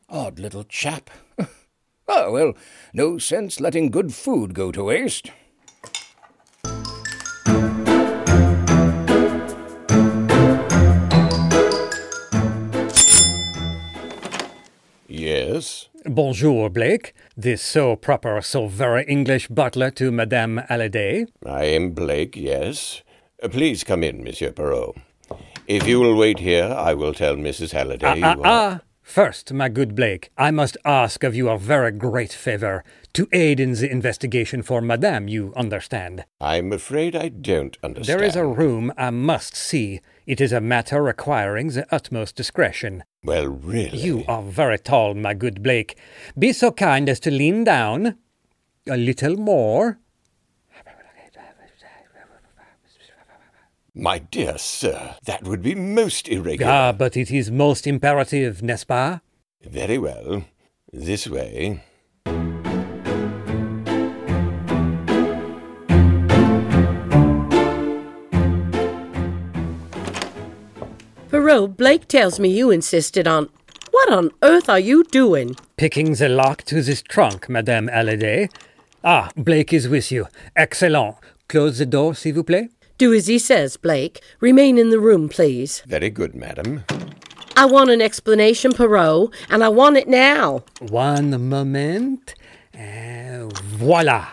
Odd 0.10 0.40
little 0.40 0.64
chap. 0.66 1.10
oh, 2.08 2.32
well, 2.32 2.54
no 2.94 3.18
sense 3.18 3.60
letting 3.60 3.90
good 3.90 4.14
food 4.14 4.54
go 4.54 4.72
to 4.72 4.86
waste. 4.86 5.32
Yes? 15.62 15.90
Bonjour, 16.06 16.72
Blake. 16.72 17.14
This 17.38 17.62
so 17.62 17.96
proper, 17.96 18.42
so 18.42 18.66
very 18.68 19.04
English 19.06 19.48
butler 19.50 19.92
to 19.92 20.12
Madame 20.12 20.58
Halliday. 20.70 21.28
I 21.46 21.66
am 21.66 21.92
Blake, 21.92 22.36
yes. 22.36 23.04
Uh, 23.44 23.48
Please 23.48 23.84
come 23.84 24.04
in, 24.04 24.24
Monsieur 24.24 24.52
Poirot. 24.52 24.96
If 25.68 25.88
you 25.88 26.00
will 26.00 26.16
wait 26.18 26.40
here, 26.40 26.66
I 26.66 26.96
will 26.96 27.14
tell 27.14 27.36
Mrs. 27.36 27.74
Halliday 27.74 28.08
Ah, 28.08 28.16
you 28.16 28.42
are. 28.42 28.42
ah. 28.44 28.80
First, 29.04 29.54
my 29.54 29.70
good 29.70 29.94
Blake, 29.94 30.32
I 30.36 30.50
must 30.52 30.78
ask 30.84 31.24
of 31.24 31.36
you 31.36 31.50
a 31.50 31.58
very 31.60 31.92
great 31.92 32.32
favor 32.34 32.84
to 33.14 33.28
aid 33.32 33.60
in 33.60 33.74
the 33.74 33.92
investigation 33.92 34.64
for 34.64 34.82
Madame, 34.82 35.28
you 35.28 35.54
understand. 35.56 36.24
I'm 36.40 36.72
afraid 36.74 37.16
I 37.16 37.28
don't 37.30 37.78
understand. 37.84 38.20
There 38.20 38.26
is 38.26 38.36
a 38.36 38.46
room 38.48 38.92
I 38.98 39.10
must 39.12 39.56
see. 39.56 40.00
It 40.26 40.40
is 40.42 40.52
a 40.54 40.62
matter 40.62 41.04
requiring 41.04 41.68
the 41.70 41.86
utmost 41.94 42.36
discretion. 42.36 43.04
Well, 43.24 43.48
really. 43.48 44.00
You 44.00 44.24
are 44.28 44.42
very 44.42 44.80
tall, 44.80 45.14
my 45.14 45.36
good 45.36 45.62
Blake. 45.62 45.96
Be 46.38 46.52
so 46.54 46.72
kind 46.72 47.08
as 47.08 47.20
to 47.22 47.32
lean 47.32 47.64
down. 47.64 48.18
A 48.90 48.98
little 48.98 49.38
more. 49.38 50.00
My 53.94 54.20
dear 54.20 54.58
sir, 54.58 55.16
that 55.26 55.44
would 55.44 55.62
be 55.62 55.76
most 55.76 56.30
irregular. 56.30 56.72
Ah, 56.72 56.92
but 56.94 57.18
it 57.18 57.30
is 57.30 57.52
most 57.52 57.86
imperative, 57.86 58.64
n'est-ce 58.64 58.86
pas? 58.86 59.20
Very 59.70 59.98
well. 59.98 60.46
This 60.92 61.28
way. 61.28 61.84
Poirot, 71.52 71.76
Blake 71.76 72.08
tells 72.08 72.40
me 72.40 72.48
you 72.48 72.72
insisted 72.72 73.28
on. 73.28 73.50
What 73.92 74.10
on 74.10 74.32
earth 74.42 74.70
are 74.70 74.80
you 74.80 75.04
doing? 75.04 75.58
Picking 75.76 76.14
the 76.14 76.30
lock 76.30 76.64
to 76.64 76.82
this 76.82 77.02
trunk, 77.02 77.50
Madame 77.50 77.90
Halliday. 77.90 78.48
Ah, 79.04 79.30
Blake 79.36 79.74
is 79.74 79.90
with 79.90 80.14
you. 80.14 80.28
Excellent. 80.56 81.18
Close 81.50 81.80
the 81.80 81.86
door, 81.86 82.14
s'il 82.16 82.36
vous 82.36 82.46
plaît. 82.46 82.70
Do 82.98 83.14
as 83.14 83.28
he 83.28 83.38
says, 83.38 83.76
Blake. 83.76 84.22
Remain 84.40 84.78
in 84.78 84.92
the 84.92 85.00
room, 85.00 85.28
please. 85.28 85.84
Very 85.86 86.10
good, 86.10 86.36
madam. 86.36 86.86
I 87.58 87.66
want 87.66 87.90
an 87.90 88.02
explanation, 88.02 88.72
Poirot, 88.72 89.34
and 89.50 89.62
I 89.62 89.68
want 89.68 89.98
it 89.98 90.08
now. 90.08 90.64
One 90.80 91.50
moment. 91.50 92.34
Uh, 92.74 93.50
voila. 93.76 94.30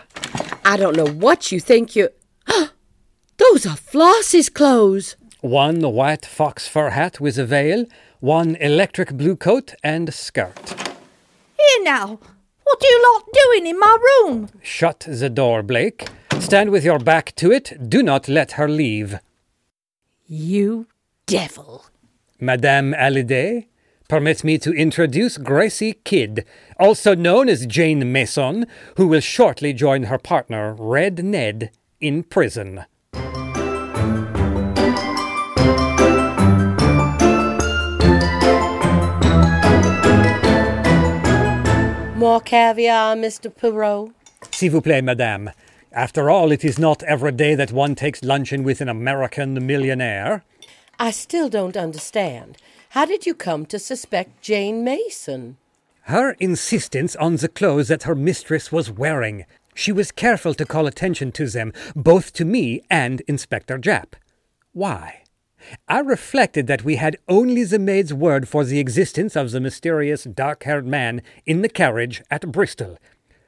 I 0.63 0.77
don't 0.77 0.95
know 0.95 1.11
what 1.11 1.51
you 1.51 1.59
think 1.59 1.97
you. 1.97 2.07
Those 3.37 3.65
are 3.65 3.75
Floss's 3.75 4.47
clothes. 4.47 5.17
One 5.41 5.81
white 5.93 6.25
fox 6.25 6.67
fur 6.67 6.89
hat 6.89 7.21
with 7.21 7.37
a 7.37 7.45
veil, 7.45 7.85
one 8.19 8.57
electric 8.57 9.13
blue 9.13 9.37
coat 9.37 9.73
and 9.81 10.13
skirt. 10.13 10.75
Here 11.57 11.83
now, 11.83 12.19
what 12.63 12.83
are 12.83 12.85
you 12.85 13.13
lot 13.13 13.23
doing 13.33 13.67
in 13.67 13.79
my 13.79 13.97
room? 14.01 14.49
Shut 14.61 15.07
the 15.07 15.29
door, 15.29 15.63
Blake. 15.63 16.09
Stand 16.39 16.71
with 16.71 16.83
your 16.83 16.99
back 16.99 17.33
to 17.35 17.53
it. 17.53 17.89
Do 17.89 18.03
not 18.03 18.27
let 18.27 18.53
her 18.53 18.67
leave. 18.67 19.19
You 20.27 20.87
devil. 21.25 21.85
Madame 22.41 22.91
Halliday, 22.91 23.69
permit 24.09 24.43
me 24.43 24.57
to 24.57 24.73
introduce 24.73 25.37
Gracie 25.37 25.93
Kidd, 26.03 26.43
also 26.77 27.15
known 27.15 27.47
as 27.47 27.65
Jane 27.65 28.11
Mason, 28.11 28.67
who 28.97 29.07
will 29.07 29.21
shortly 29.21 29.71
join 29.71 30.03
her 30.03 30.17
partner, 30.17 30.75
Red 30.77 31.23
Ned, 31.23 31.71
in 32.01 32.23
prison. 32.23 32.83
More 42.19 42.41
caviar, 42.41 43.15
Mr. 43.15 43.49
Poirot. 43.49 44.11
S'il 44.51 44.71
vous 44.71 44.81
plaît, 44.81 45.01
madame. 45.01 45.51
After 45.93 46.29
all, 46.29 46.51
it 46.51 46.65
is 46.65 46.77
not 46.77 47.01
every 47.03 47.31
day 47.31 47.55
that 47.55 47.71
one 47.71 47.95
takes 47.95 48.21
luncheon 48.25 48.65
with 48.65 48.81
an 48.81 48.89
American 48.89 49.65
millionaire. 49.65 50.43
I 50.99 51.11
still 51.11 51.47
don't 51.47 51.77
understand. 51.77 52.57
How 52.89 53.05
did 53.05 53.25
you 53.25 53.33
come 53.33 53.65
to 53.67 53.79
suspect 53.79 54.41
Jane 54.41 54.83
Mason? 54.83 55.55
Her 56.01 56.31
insistence 56.41 57.15
on 57.15 57.37
the 57.37 57.47
clothes 57.47 57.87
that 57.87 58.03
her 58.03 58.15
mistress 58.15 58.69
was 58.69 58.91
wearing. 58.91 59.45
She 59.73 59.93
was 59.93 60.11
careful 60.11 60.53
to 60.55 60.65
call 60.65 60.87
attention 60.87 61.31
to 61.31 61.47
them, 61.47 61.71
both 61.95 62.33
to 62.33 62.43
me 62.43 62.81
and 62.89 63.21
Inspector 63.29 63.79
Japp. 63.79 64.15
Why? 64.73 65.23
I 65.87 65.99
reflected 65.99 66.67
that 66.67 66.83
we 66.83 66.95
had 66.95 67.17
only 67.27 67.63
the 67.63 67.79
maid's 67.79 68.13
word 68.13 68.47
for 68.47 68.63
the 68.63 68.79
existence 68.79 69.35
of 69.35 69.51
the 69.51 69.59
mysterious 69.59 70.23
dark 70.23 70.63
haired 70.63 70.87
man 70.87 71.21
in 71.45 71.61
the 71.61 71.69
carriage 71.69 72.21
at 72.31 72.51
Bristol. 72.51 72.97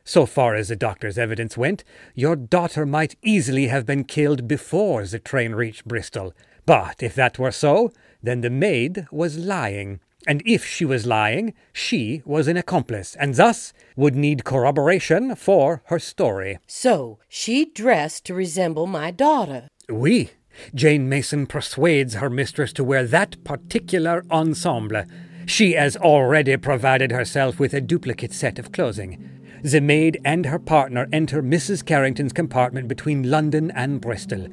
So 0.04 0.26
far 0.26 0.56
as 0.56 0.70
the 0.70 0.76
doctor's 0.76 1.18
evidence 1.18 1.58
went, 1.58 1.84
your 2.16 2.36
daughter 2.36 2.86
might 2.86 3.16
easily 3.22 3.68
have 3.68 3.86
been 3.86 4.04
killed 4.04 4.48
before 4.48 5.06
the 5.06 5.20
train 5.20 5.54
reached 5.54 5.88
Bristol. 5.88 6.34
But 6.66 7.04
if 7.04 7.16
that 7.16 7.40
were 7.40 7.52
so, 7.52 7.92
then 8.22 8.42
the 8.42 8.50
maid 8.50 9.08
was 9.12 9.38
lying. 9.38 10.00
And 10.28 10.44
if 10.46 10.66
she 10.66 10.86
was 10.86 11.08
lying, 11.08 11.54
she 11.74 12.22
was 12.26 12.48
an 12.48 12.58
accomplice, 12.58 13.16
and 13.16 13.34
thus 13.36 13.74
would 13.96 14.16
need 14.16 14.44
corroboration 14.44 15.36
for 15.36 15.82
her 15.86 15.98
story. 15.98 16.60
So, 16.68 17.18
she 17.28 17.66
dressed 17.66 18.26
to 18.26 18.36
resemble 18.36 18.86
my 18.86 19.10
daughter. 19.10 19.68
Oui, 19.90 20.30
Jane 20.74 21.10
Mason 21.10 21.48
persuades 21.48 22.16
her 22.16 22.30
mistress 22.30 22.74
to 22.74 22.84
wear 22.84 23.06
that 23.06 23.44
particular 23.44 24.24
ensemble. 24.32 25.04
She 25.46 25.74
has 25.74 25.98
already 25.98 26.56
provided 26.58 27.12
herself 27.12 27.60
with 27.60 27.74
a 27.74 27.82
duplicate 27.82 28.34
set 28.34 28.60
of 28.60 28.72
clothing. 28.72 29.28
The 29.64 29.82
maid 29.82 30.20
and 30.26 30.48
her 30.48 30.60
partner 30.60 31.08
enter 31.12 31.44
Mrs. 31.44 31.86
Carrington's 31.86 32.34
compartment 32.34 32.88
between 32.88 33.30
London 33.30 33.72
and 33.72 34.02
Bristol. 34.02 34.48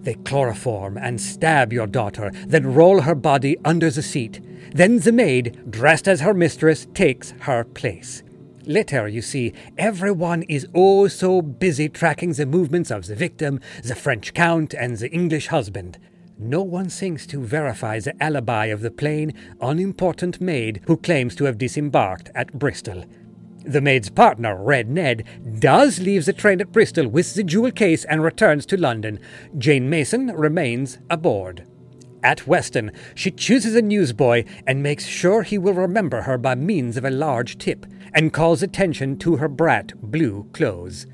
They 0.00 0.14
chloroform 0.14 0.96
and 0.96 1.20
stab 1.20 1.72
your 1.72 1.86
daughter, 1.86 2.30
then 2.46 2.72
roll 2.72 3.02
her 3.02 3.14
body 3.14 3.56
under 3.64 3.90
the 3.90 4.02
seat. 4.02 4.40
Then 4.72 5.00
the 5.00 5.12
maid, 5.12 5.70
dressed 5.70 6.08
as 6.08 6.20
her 6.20 6.34
mistress, 6.34 6.86
takes 6.94 7.32
her 7.40 7.64
place. 7.64 8.22
Later, 8.68 9.08
you 9.08 9.22
see, 9.22 9.54
everyone 9.78 10.42
is 10.42 10.68
oh 10.74 11.08
so 11.08 11.40
busy 11.40 11.88
tracking 11.88 12.34
the 12.34 12.44
movements 12.44 12.90
of 12.90 13.06
the 13.06 13.14
victim, 13.16 13.60
the 13.82 13.94
French 13.94 14.34
count, 14.34 14.74
and 14.74 14.98
the 14.98 15.10
English 15.10 15.46
husband. 15.46 15.98
No 16.38 16.62
one 16.62 16.90
thinks 16.90 17.26
to 17.28 17.40
verify 17.40 17.98
the 17.98 18.22
alibi 18.22 18.66
of 18.66 18.82
the 18.82 18.90
plain, 18.90 19.32
unimportant 19.62 20.38
maid 20.38 20.82
who 20.86 20.98
claims 20.98 21.34
to 21.36 21.44
have 21.44 21.56
disembarked 21.56 22.30
at 22.34 22.58
Bristol. 22.58 23.06
The 23.64 23.80
maid's 23.80 24.10
partner, 24.10 24.62
Red 24.62 24.90
Ned, 24.90 25.24
does 25.60 25.98
leave 25.98 26.26
the 26.26 26.34
train 26.34 26.60
at 26.60 26.70
Bristol 26.70 27.08
with 27.08 27.32
the 27.32 27.44
jewel 27.44 27.70
case 27.70 28.04
and 28.04 28.22
returns 28.22 28.66
to 28.66 28.76
London. 28.76 29.18
Jane 29.56 29.88
Mason 29.88 30.26
remains 30.26 30.98
aboard. 31.08 31.66
At 32.22 32.46
Weston, 32.46 32.90
she 33.14 33.30
chooses 33.30 33.76
a 33.76 33.82
newsboy 33.82 34.44
and 34.66 34.82
makes 34.82 35.06
sure 35.06 35.42
he 35.42 35.58
will 35.58 35.74
remember 35.74 36.22
her 36.22 36.36
by 36.36 36.54
means 36.54 36.96
of 36.96 37.04
a 37.04 37.10
large 37.10 37.58
tip, 37.58 37.86
and 38.12 38.32
calls 38.32 38.62
attention 38.62 39.18
to 39.18 39.36
her 39.36 39.48
brat 39.48 39.92
blue 40.00 40.48
clothes. 40.52 41.06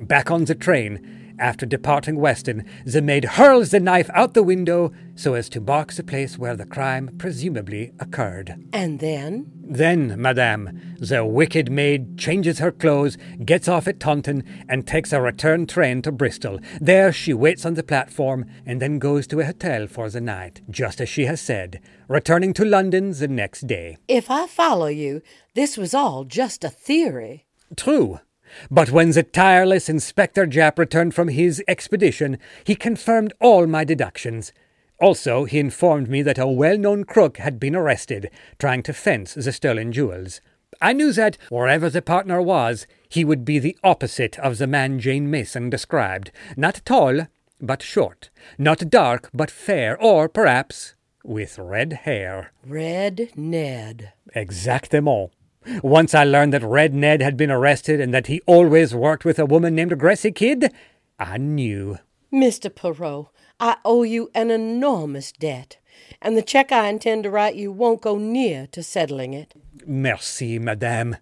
Back 0.00 0.30
on 0.30 0.44
the 0.44 0.54
train, 0.54 1.00
after 1.38 1.66
departing 1.66 2.16
Weston, 2.16 2.64
the 2.84 3.02
maid 3.02 3.24
hurls 3.24 3.70
the 3.70 3.80
knife 3.80 4.10
out 4.14 4.34
the 4.34 4.42
window 4.42 4.92
so 5.14 5.34
as 5.34 5.48
to 5.50 5.60
mark 5.60 5.92
the 5.92 6.02
place 6.02 6.38
where 6.38 6.56
the 6.56 6.66
crime 6.66 7.10
presumably 7.18 7.92
occurred. 7.98 8.56
And 8.72 9.00
then? 9.00 9.50
Then, 9.68 10.20
madame, 10.20 10.96
the 10.98 11.24
wicked 11.24 11.70
maid 11.70 12.18
changes 12.18 12.58
her 12.60 12.70
clothes, 12.70 13.18
gets 13.44 13.66
off 13.66 13.88
at 13.88 13.98
Taunton, 13.98 14.44
and 14.68 14.86
takes 14.86 15.12
a 15.12 15.20
return 15.20 15.66
train 15.66 16.02
to 16.02 16.12
Bristol. 16.12 16.60
There 16.80 17.12
she 17.12 17.34
waits 17.34 17.66
on 17.66 17.74
the 17.74 17.82
platform 17.82 18.46
and 18.64 18.80
then 18.80 18.98
goes 18.98 19.26
to 19.28 19.40
a 19.40 19.44
hotel 19.44 19.86
for 19.86 20.08
the 20.08 20.20
night, 20.20 20.62
just 20.70 21.00
as 21.00 21.08
she 21.08 21.24
has 21.24 21.40
said, 21.40 21.80
returning 22.08 22.52
to 22.54 22.64
London 22.64 23.12
the 23.12 23.28
next 23.28 23.66
day. 23.66 23.96
If 24.06 24.30
I 24.30 24.46
follow 24.46 24.86
you, 24.86 25.22
this 25.54 25.76
was 25.76 25.94
all 25.94 26.24
just 26.24 26.62
a 26.62 26.70
theory. 26.70 27.46
True. 27.76 28.20
But 28.70 28.90
when 28.90 29.10
the 29.10 29.22
tireless 29.22 29.88
Inspector 29.88 30.46
Japp 30.46 30.78
returned 30.78 31.14
from 31.14 31.28
his 31.28 31.62
expedition, 31.66 32.38
he 32.64 32.74
confirmed 32.74 33.32
all 33.40 33.66
my 33.66 33.84
deductions. 33.84 34.52
Also, 34.98 35.44
he 35.44 35.58
informed 35.58 36.08
me 36.08 36.22
that 36.22 36.38
a 36.38 36.46
well 36.46 36.78
known 36.78 37.04
crook 37.04 37.36
had 37.38 37.60
been 37.60 37.76
arrested, 37.76 38.30
trying 38.58 38.82
to 38.84 38.92
fence 38.92 39.34
the 39.34 39.52
stolen 39.52 39.92
jewels. 39.92 40.40
I 40.80 40.92
knew 40.92 41.12
that, 41.12 41.38
wherever 41.48 41.88
the 41.88 42.02
partner 42.02 42.40
was, 42.40 42.86
he 43.08 43.24
would 43.24 43.44
be 43.44 43.58
the 43.58 43.76
opposite 43.82 44.38
of 44.38 44.58
the 44.58 44.66
man 44.66 44.98
Jane 44.98 45.30
Mason 45.30 45.70
described. 45.70 46.30
Not 46.56 46.82
tall, 46.84 47.26
but 47.60 47.82
short. 47.82 48.30
Not 48.58 48.90
dark, 48.90 49.30
but 49.32 49.50
fair, 49.50 50.00
or 50.00 50.28
perhaps 50.28 50.94
with 51.24 51.58
red 51.58 51.92
hair. 52.04 52.52
Red 52.64 53.30
Ned. 53.36 54.12
Exactement. 54.34 55.30
Once 55.82 56.14
I 56.14 56.24
learned 56.24 56.52
that 56.52 56.62
Red 56.62 56.94
Ned 56.94 57.20
had 57.20 57.36
been 57.36 57.50
arrested 57.50 58.00
and 58.00 58.12
that 58.14 58.26
he 58.26 58.40
always 58.46 58.94
worked 58.94 59.24
with 59.24 59.38
a 59.38 59.46
woman 59.46 59.74
named 59.74 59.98
Gracie 59.98 60.32
Kidd, 60.32 60.72
I 61.18 61.38
knew. 61.38 61.98
Mr. 62.32 62.74
Poirot, 62.74 63.28
I 63.58 63.76
owe 63.84 64.02
you 64.02 64.30
an 64.34 64.50
enormous 64.50 65.32
debt, 65.32 65.78
and 66.20 66.36
the 66.36 66.42
check 66.42 66.72
I 66.72 66.88
intend 66.88 67.24
to 67.24 67.30
write 67.30 67.56
you 67.56 67.72
won't 67.72 68.02
go 68.02 68.18
near 68.18 68.66
to 68.68 68.82
settling 68.82 69.32
it. 69.32 69.54
Merci, 69.86 70.58
madame. 70.58 71.16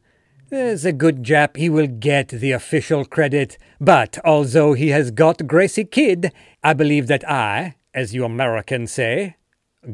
As 0.50 0.84
a 0.84 0.92
good 0.92 1.22
Japp, 1.22 1.56
he 1.56 1.68
will 1.68 1.86
get 1.86 2.28
the 2.28 2.52
official 2.52 3.04
credit, 3.04 3.58
but 3.80 4.18
although 4.24 4.74
he 4.74 4.88
has 4.90 5.10
got 5.10 5.46
Gracie 5.46 5.84
Kidd, 5.84 6.32
I 6.62 6.74
believe 6.74 7.06
that 7.06 7.28
I, 7.28 7.76
as 7.92 8.14
you 8.14 8.24
Americans 8.24 8.92
say, 8.92 9.36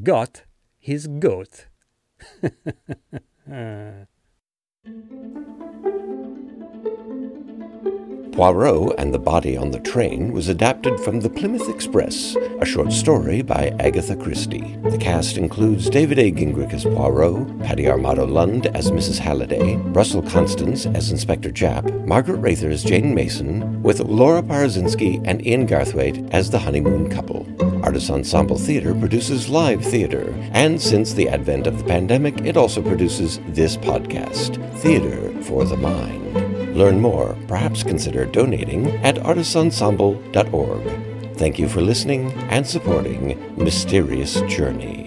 got 0.02 0.42
his 0.78 1.06
goat. 1.06 1.66
Poirot 8.32 8.94
and 8.96 9.12
the 9.12 9.18
Body 9.18 9.54
on 9.54 9.70
the 9.70 9.80
Train 9.80 10.32
was 10.32 10.48
adapted 10.48 10.98
from 11.00 11.20
The 11.20 11.28
Plymouth 11.28 11.68
Express, 11.68 12.36
a 12.60 12.64
short 12.64 12.90
story 12.90 13.42
by 13.42 13.74
Agatha 13.80 14.16
Christie. 14.16 14.78
The 14.82 14.96
cast 14.96 15.36
includes 15.36 15.90
David 15.90 16.18
A. 16.18 16.32
Gingrich 16.32 16.72
as 16.72 16.84
Poirot, 16.84 17.62
Patty 17.62 17.84
Armato 17.84 18.26
Lund 18.26 18.68
as 18.68 18.90
Mrs. 18.90 19.18
Halliday, 19.18 19.76
Russell 19.76 20.22
Constance 20.22 20.86
as 20.86 21.10
Inspector 21.10 21.50
Japp, 21.50 22.06
Margaret 22.06 22.38
Rather 22.38 22.70
as 22.70 22.82
Jane 22.82 23.14
Mason, 23.14 23.82
with 23.82 24.00
Laura 24.00 24.42
Parazinski 24.42 25.20
and 25.26 25.46
Ian 25.46 25.66
Garthwaite 25.66 26.32
as 26.32 26.48
the 26.48 26.58
honeymoon 26.58 27.10
couple. 27.10 27.46
Artist 27.82 28.10
Ensemble 28.10 28.58
Theater 28.58 28.94
produces 28.94 29.48
live 29.48 29.84
theater, 29.84 30.34
and 30.52 30.80
since 30.80 31.12
the 31.12 31.28
advent 31.28 31.66
of 31.66 31.78
the 31.78 31.84
pandemic, 31.84 32.40
it 32.42 32.56
also 32.56 32.82
produces 32.82 33.40
this 33.48 33.76
podcast, 33.76 34.56
Theater 34.80 35.32
for 35.42 35.64
the 35.64 35.76
Mind. 35.76 36.76
Learn 36.76 37.00
more, 37.00 37.36
perhaps 37.48 37.82
consider 37.82 38.26
donating 38.26 38.88
at 39.04 39.16
artistensemble.org. 39.16 41.36
Thank 41.36 41.58
you 41.58 41.68
for 41.68 41.80
listening 41.80 42.32
and 42.50 42.66
supporting 42.66 43.54
Mysterious 43.56 44.40
Journey. 44.42 44.99